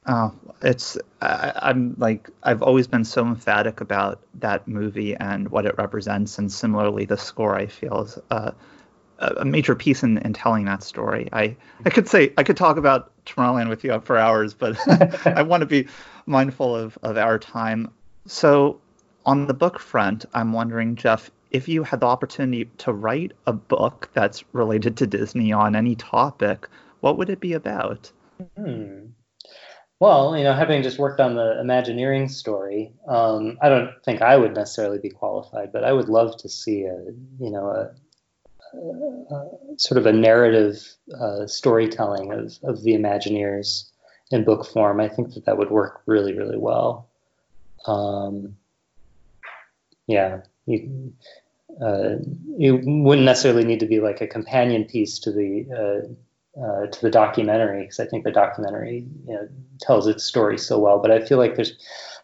[0.06, 0.32] Oh,
[0.62, 5.76] it's I, I'm like I've always been so emphatic about that movie and what it
[5.78, 8.52] represents, and similarly, the score I feel is uh,
[9.18, 11.28] a a major piece in, in telling that story.
[11.32, 14.76] I I could say I could talk about Tomorrowland with you for hours, but
[15.26, 15.88] I want to be
[16.26, 17.90] mindful of of our time.
[18.26, 18.80] So
[19.24, 23.52] on the book front, I'm wondering, Jeff, if you had the opportunity to write a
[23.52, 26.68] book that's related to Disney on any topic,
[27.00, 28.10] what would it be about?
[28.56, 29.06] Hmm.
[29.98, 34.36] Well, you know, having just worked on the Imagineering story, um, I don't think I
[34.36, 36.98] would necessarily be qualified, but I would love to see a,
[37.40, 37.94] you know, a,
[38.76, 40.86] a, a sort of a narrative
[41.18, 43.90] uh, storytelling of, of the Imagineers
[44.30, 45.00] in book form.
[45.00, 47.08] I think that that would work really, really well.
[47.86, 48.56] Um,
[50.06, 51.12] yeah, you,
[51.80, 52.16] uh,
[52.58, 57.02] you wouldn't necessarily need to be like a companion piece to the uh, uh, to
[57.02, 59.48] the documentary because I think the documentary you know,
[59.80, 61.00] tells its story so well.
[61.00, 61.76] But I feel like there's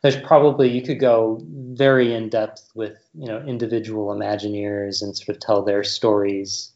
[0.02, 5.36] there's probably you could go very in depth with you know individual Imagineers and sort
[5.36, 6.72] of tell their stories.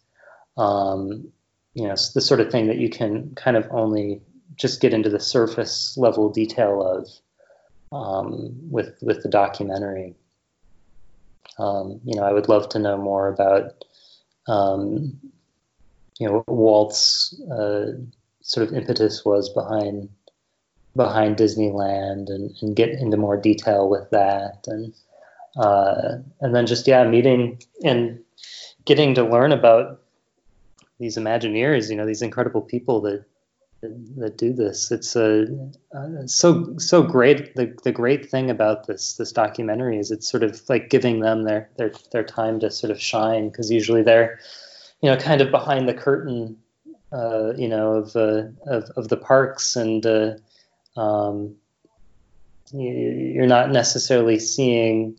[0.56, 1.32] Um,
[1.74, 4.22] you know, the sort of thing that you can kind of only
[4.56, 7.08] just get into the surface level detail of
[7.92, 10.14] um, with with the documentary.
[11.58, 13.84] Um, you know, I would love to know more about
[14.46, 15.18] um,
[16.18, 17.92] you know Walt's uh,
[18.42, 20.08] sort of impetus was behind
[20.94, 24.64] behind Disneyland and, and get into more detail with that.
[24.66, 24.94] And
[25.56, 28.20] uh, and then just yeah meeting and
[28.84, 30.00] getting to learn about
[30.98, 33.24] these Imagineers, you know, these incredible people that
[34.16, 34.90] that do this.
[34.90, 35.46] It's a
[35.94, 37.54] uh, so so great.
[37.54, 41.44] The the great thing about this this documentary is it's sort of like giving them
[41.44, 44.38] their their their time to sort of shine because usually they're
[45.02, 46.56] you know kind of behind the curtain,
[47.12, 50.04] uh, you know, of, uh, of of the parks and.
[50.04, 50.34] Uh,
[50.96, 51.56] um,
[52.72, 55.18] you, are not necessarily seeing,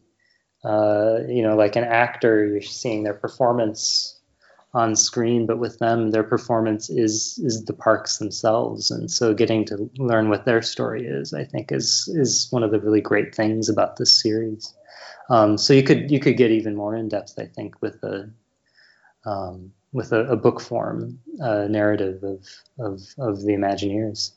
[0.63, 2.45] uh, you know, like an actor.
[2.45, 4.16] You're seeing their performance
[4.73, 9.65] on screen, but with them, their performance is is the parks themselves, and so getting
[9.65, 13.33] to learn what their story is, I think, is is one of the really great
[13.33, 14.73] things about this series.
[15.29, 18.29] Um, so you could you could get even more in depth, I think, with a
[19.25, 22.47] um, with a, a, book form uh, narrative of,
[22.79, 24.31] of of the Imagineers.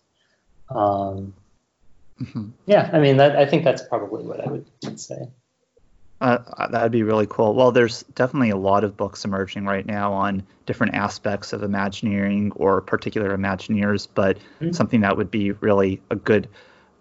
[0.68, 1.34] Um,
[2.20, 2.50] mm-hmm.
[2.66, 5.28] Yeah, I mean, that, I think that's probably what I would say.
[6.20, 7.54] Uh, that'd be really cool.
[7.54, 12.52] Well, there's definitely a lot of books emerging right now on different aspects of Imagineering
[12.56, 14.72] or particular Imagineers, but mm-hmm.
[14.72, 16.48] something that would be really a good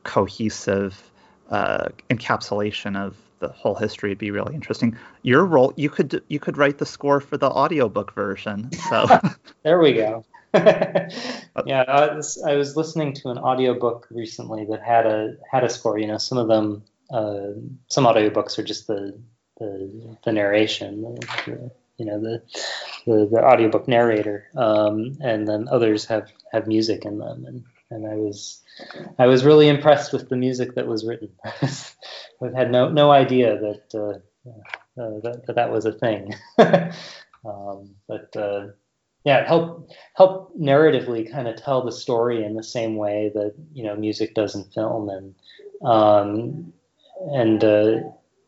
[0.03, 1.11] cohesive
[1.49, 4.97] uh, encapsulation of the whole history would be really interesting.
[5.23, 8.71] Your role, you could you could write the score for the audiobook version.
[8.89, 9.05] So
[9.63, 10.25] there we go.
[10.53, 15.69] yeah, I was, I was listening to an audiobook recently that had a had a
[15.69, 15.97] score.
[15.97, 17.53] You know, some of them uh,
[17.87, 19.19] some audiobooks are just the
[19.59, 22.41] the, the narration, the, you know, the,
[23.05, 28.07] the the audiobook narrator, um, and then others have have music in them, and and
[28.07, 28.61] I was
[29.17, 31.29] I was really impressed with the music that was written.
[31.43, 34.19] I had no no idea that uh,
[35.01, 36.33] uh, that, that, that was a thing,
[37.45, 38.67] um, but uh,
[39.25, 43.83] yeah, help help narratively kind of tell the story in the same way that you
[43.83, 45.35] know music does in film, and
[45.83, 46.73] um,
[47.19, 47.99] and uh,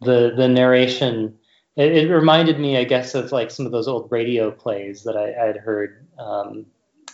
[0.01, 1.37] the the narration
[1.77, 5.15] it, it, reminded me, I guess, of like some of those old radio plays that
[5.15, 6.65] I, had heard um,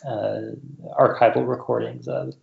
[0.05, 0.39] uh,
[0.99, 2.33] archival recordings of,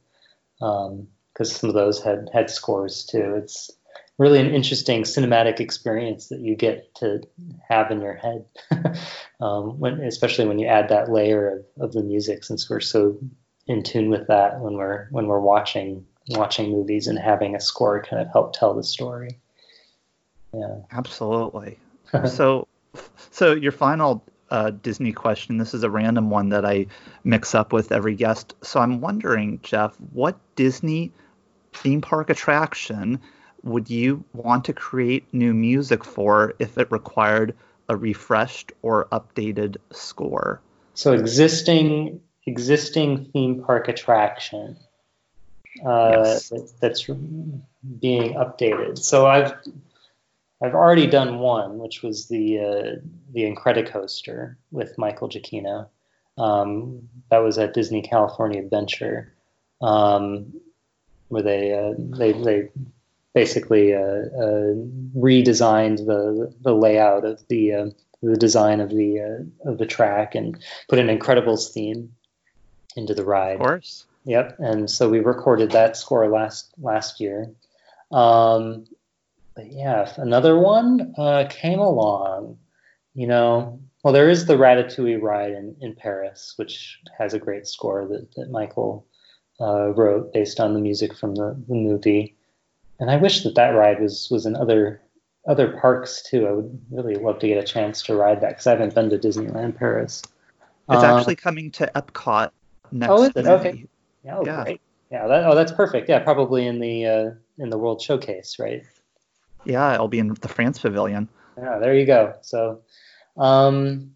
[0.58, 3.34] because um, some of those had had scores too.
[3.36, 3.70] It's
[4.18, 7.20] really an interesting cinematic experience that you get to
[7.68, 8.44] have in your head,
[9.40, 13.18] um, when, especially when you add that layer of, of the music, since we're so
[13.66, 18.02] in tune with that when we're when we're watching watching movies and having a score
[18.02, 19.40] kind of help tell the story.
[20.52, 21.78] Yeah, absolutely.
[22.26, 22.68] so,
[23.30, 25.59] so your final uh, Disney question.
[25.59, 26.86] This is a random one that I
[27.24, 28.55] mix up with every guest.
[28.62, 31.12] So I'm wondering, Jeff, what Disney
[31.72, 33.20] theme park attraction
[33.62, 37.56] would you want to create new music for if it required
[37.88, 40.60] a refreshed or updated score?
[40.94, 44.76] So existing existing theme park attraction
[45.84, 46.51] uh, yes.
[46.80, 48.98] that's being updated.
[48.98, 49.55] So I've
[50.62, 53.01] I've already done one, which was the uh,
[53.32, 55.88] the Incredicoaster with Michael Giacchino.
[56.38, 59.32] Um, that was at Disney California Adventure,
[59.80, 60.60] um,
[61.28, 62.70] where they uh, they they
[63.34, 64.74] basically uh, uh,
[65.16, 67.86] redesigned the the layout of the uh,
[68.22, 72.14] the design of the uh, of the track and put an Incredibles theme
[72.96, 73.56] into the ride.
[73.56, 74.06] Of course.
[74.24, 74.56] Yep.
[74.59, 77.51] And so we recorded that score last last year.
[78.10, 78.86] Um,
[79.55, 82.59] but yeah, another one uh, came along.
[83.14, 87.66] You know, well, there is the Ratatouille ride in, in Paris, which has a great
[87.66, 89.06] score that, that Michael
[89.60, 92.34] uh, wrote based on the music from the, the movie.
[92.98, 95.01] And I wish that that ride was was in other
[95.46, 96.46] other parks too.
[96.46, 99.10] I would really love to get a chance to ride that because I haven't been
[99.10, 100.22] to Disneyland Paris.
[100.88, 102.51] It's uh, actually coming to Epcot
[102.92, 103.10] next.
[103.10, 103.46] Oh, is it?
[103.46, 103.86] Okay.
[104.24, 104.62] Yeah, oh, yeah.
[104.64, 104.80] great.
[105.10, 106.09] Yeah, that, oh, that's perfect.
[106.09, 108.82] Yeah, probably in the uh, in the World Showcase, right?
[109.64, 111.28] Yeah, it'll be in the France Pavilion.
[111.56, 112.34] Yeah, there you go.
[112.42, 112.80] So,
[113.36, 114.14] um,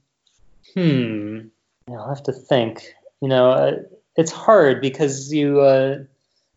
[0.74, 1.40] hmm,
[1.88, 2.94] I'll have to think.
[3.20, 3.72] You know, uh,
[4.16, 5.98] it's hard because you uh,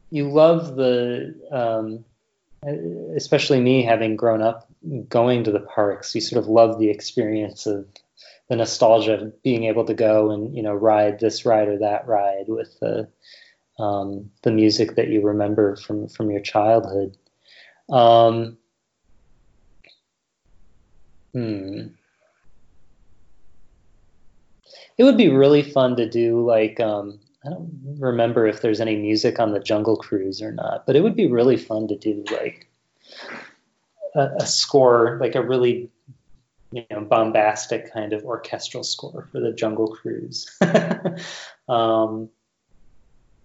[0.10, 2.06] you love the um,
[3.16, 4.68] especially me having grown up
[5.10, 7.88] going to the parks you sort of love the experience of
[8.50, 12.08] the nostalgia of being able to go and you know ride this ride or that
[12.08, 13.08] ride with the
[13.82, 17.18] um, the music that you remember from from your childhood
[17.90, 18.58] um,
[21.34, 21.88] hmm
[24.98, 28.96] it would be really fun to do like um, I don't remember if there's any
[28.96, 32.24] music on the Jungle Cruise or not, but it would be really fun to do
[32.32, 32.68] like
[34.16, 35.90] a, a score, like a really
[36.72, 40.48] you know bombastic kind of orchestral score for the Jungle Cruise.
[41.68, 42.30] um,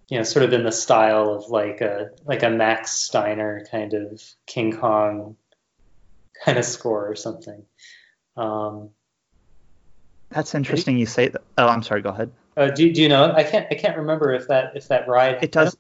[0.09, 3.93] you know, sort of in the style of like a like a Max Steiner kind
[3.95, 5.37] of King Kong
[6.45, 7.65] kind of score or something.
[8.37, 8.91] Um,
[10.31, 10.99] That's interesting.
[10.99, 11.43] You say that.
[11.59, 12.03] Oh, I'm sorry.
[12.03, 12.31] Go ahead.
[12.57, 13.33] Uh, do, do you know?
[13.33, 15.77] I can't I can't remember if that if that ride It does.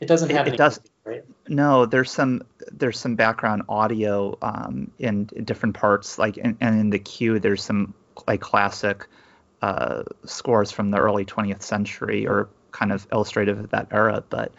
[0.00, 0.78] it doesn't have it any does.
[0.78, 1.24] music, right?
[1.48, 2.42] No, there's some
[2.72, 7.62] there's some background audio um, in different parts, like and, and in the queue there's
[7.62, 7.94] some
[8.26, 9.06] like classic
[9.62, 14.22] uh, scores from the early 20th century or kind of illustrative of that era.
[14.28, 14.52] But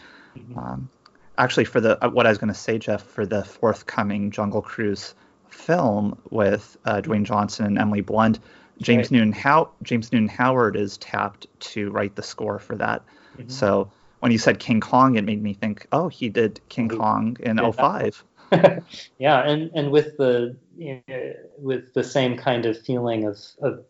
[0.56, 0.90] um,
[1.38, 4.62] actually, for the uh, what I was going to say, Jeff, for the forthcoming Jungle
[4.62, 5.14] Cruise
[5.50, 8.40] film with uh, Dwayne Johnson and Emily Blunt,
[8.82, 9.12] James Right.
[9.12, 13.04] Newton How James Newton Howard is tapped to write the score for that.
[13.38, 13.50] Mm-hmm.
[13.50, 17.38] So when you said King Kong, it made me think, oh, he did King Kong
[17.40, 18.24] in Yeah, 05.
[19.20, 23.84] yeah, and and with the you know, with the same kind of feeling of, of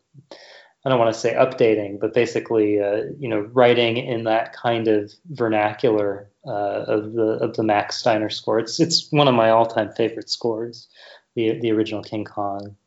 [0.88, 4.88] I don't want to say updating, but basically uh, you know writing in that kind
[4.88, 8.58] of vernacular uh, of the of the Max Steiner score.
[8.58, 10.88] It's it's one of my all time favorite scores,
[11.36, 12.78] the the original King Kong.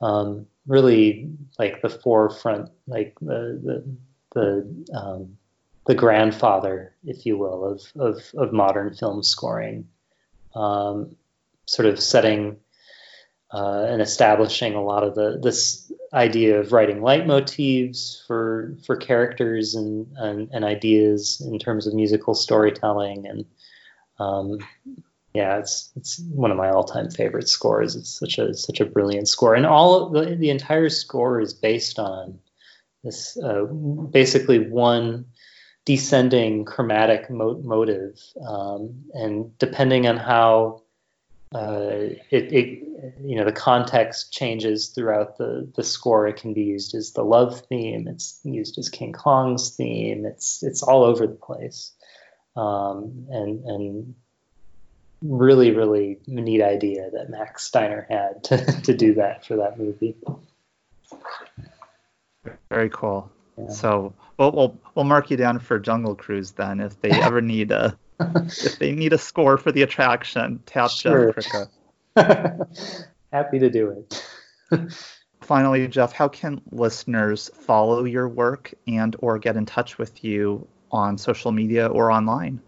[0.00, 3.96] Um, really like the forefront, like the the
[4.34, 5.38] the um,
[5.86, 9.86] the grandfather, if you will, of of, of modern film scoring
[10.56, 11.14] um,
[11.66, 12.56] sort of setting
[13.52, 19.74] uh, and establishing a lot of the this idea of writing leitmotifs for for characters
[19.74, 23.26] and, and and ideas in terms of musical storytelling.
[23.26, 23.44] And
[24.18, 24.58] um,
[25.34, 27.96] yeah it's it's one of my all-time favorite scores.
[27.96, 29.54] It's such a such a brilliant score.
[29.54, 32.38] And all the, the entire score is based on
[33.02, 35.26] this uh, basically one
[35.84, 38.18] descending chromatic mo- motive.
[38.48, 40.83] Um, and depending on how
[41.54, 42.82] uh, it, it
[43.22, 47.22] you know the context changes throughout the the score it can be used as the
[47.22, 51.92] love theme it's used as king kong's theme it's it's all over the place
[52.56, 54.14] um, and and
[55.22, 60.16] really really neat idea that max steiner had to, to do that for that movie
[62.68, 63.30] Very cool.
[63.56, 63.68] Yeah.
[63.68, 66.80] So we'll, we'll we'll mark you down for Jungle Cruise then.
[66.80, 71.32] If they ever need a if they need a score for the attraction, tap Sure.
[71.32, 71.68] Jeff
[72.16, 73.06] Kryka.
[73.32, 74.22] happy to do it
[75.40, 80.66] Finally, Jeff, how can listeners follow your work and or get in touch with you
[80.90, 82.60] on social media or online?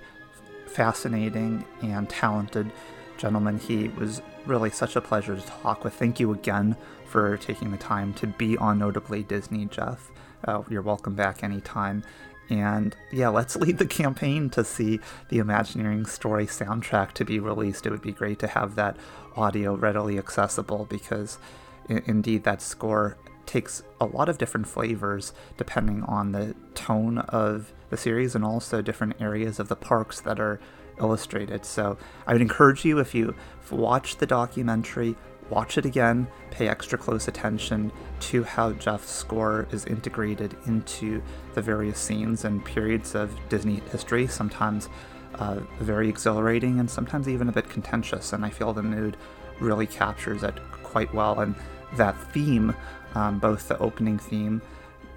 [0.68, 2.72] fascinating and talented
[3.18, 3.57] gentleman.
[3.60, 5.94] He was really such a pleasure to talk with.
[5.94, 6.76] Thank you again
[7.07, 10.11] for taking the time to be on Notably Disney, Jeff.
[10.45, 12.03] Uh, you're welcome back anytime.
[12.49, 14.99] And yeah, let's lead the campaign to see
[15.30, 17.86] the Imagineering Story soundtrack to be released.
[17.86, 18.98] It would be great to have that
[19.36, 26.03] audio readily accessible because, i- indeed, that score takes a lot of different flavors depending
[26.03, 30.60] on the tone of the series and also different areas of the parks that are
[30.99, 31.66] illustrated.
[31.66, 31.98] So
[32.28, 33.34] I would encourage you if you
[33.72, 35.16] watch the documentary,
[35.49, 41.22] watch it again, pay extra close attention to how Jeff's score is integrated into
[41.56, 44.90] the various scenes and periods of Disney history, sometimes
[45.36, 48.34] uh, very exhilarating and sometimes even a bit contentious.
[48.34, 49.18] And I feel the mood
[49.60, 51.40] really captures it quite well.
[51.40, 51.56] And
[51.98, 52.76] that theme,
[53.16, 54.61] um, both the opening theme,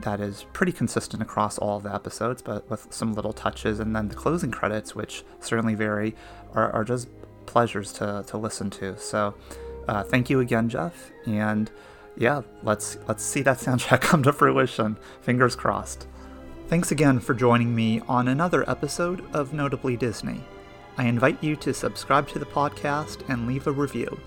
[0.00, 4.08] that is pretty consistent across all the episodes, but with some little touches, and then
[4.08, 6.14] the closing credits, which certainly vary,
[6.54, 7.08] are, are just
[7.46, 8.98] pleasures to, to listen to.
[8.98, 9.34] So,
[9.88, 11.70] uh, thank you again, Jeff, and
[12.16, 14.96] yeah, let's let's see that soundtrack come to fruition.
[15.20, 16.06] Fingers crossed.
[16.68, 20.42] Thanks again for joining me on another episode of Notably Disney.
[20.96, 24.20] I invite you to subscribe to the podcast and leave a review.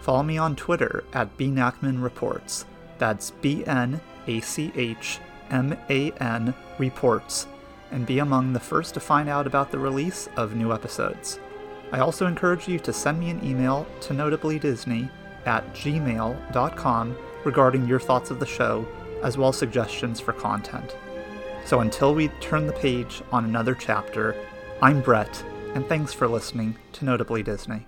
[0.00, 2.64] Follow me on Twitter at bnachman
[2.98, 5.18] That's B N A C H
[5.50, 7.46] M A N Reports,
[7.90, 11.38] and be among the first to find out about the release of new episodes.
[11.92, 15.10] I also encourage you to send me an email to notablydisney
[15.46, 18.86] at gmail.com regarding your thoughts of the show,
[19.22, 20.96] as well as suggestions for content.
[21.64, 24.36] So until we turn the page on another chapter,
[24.80, 25.42] I'm Brett,
[25.74, 27.87] and thanks for listening to Notably Disney.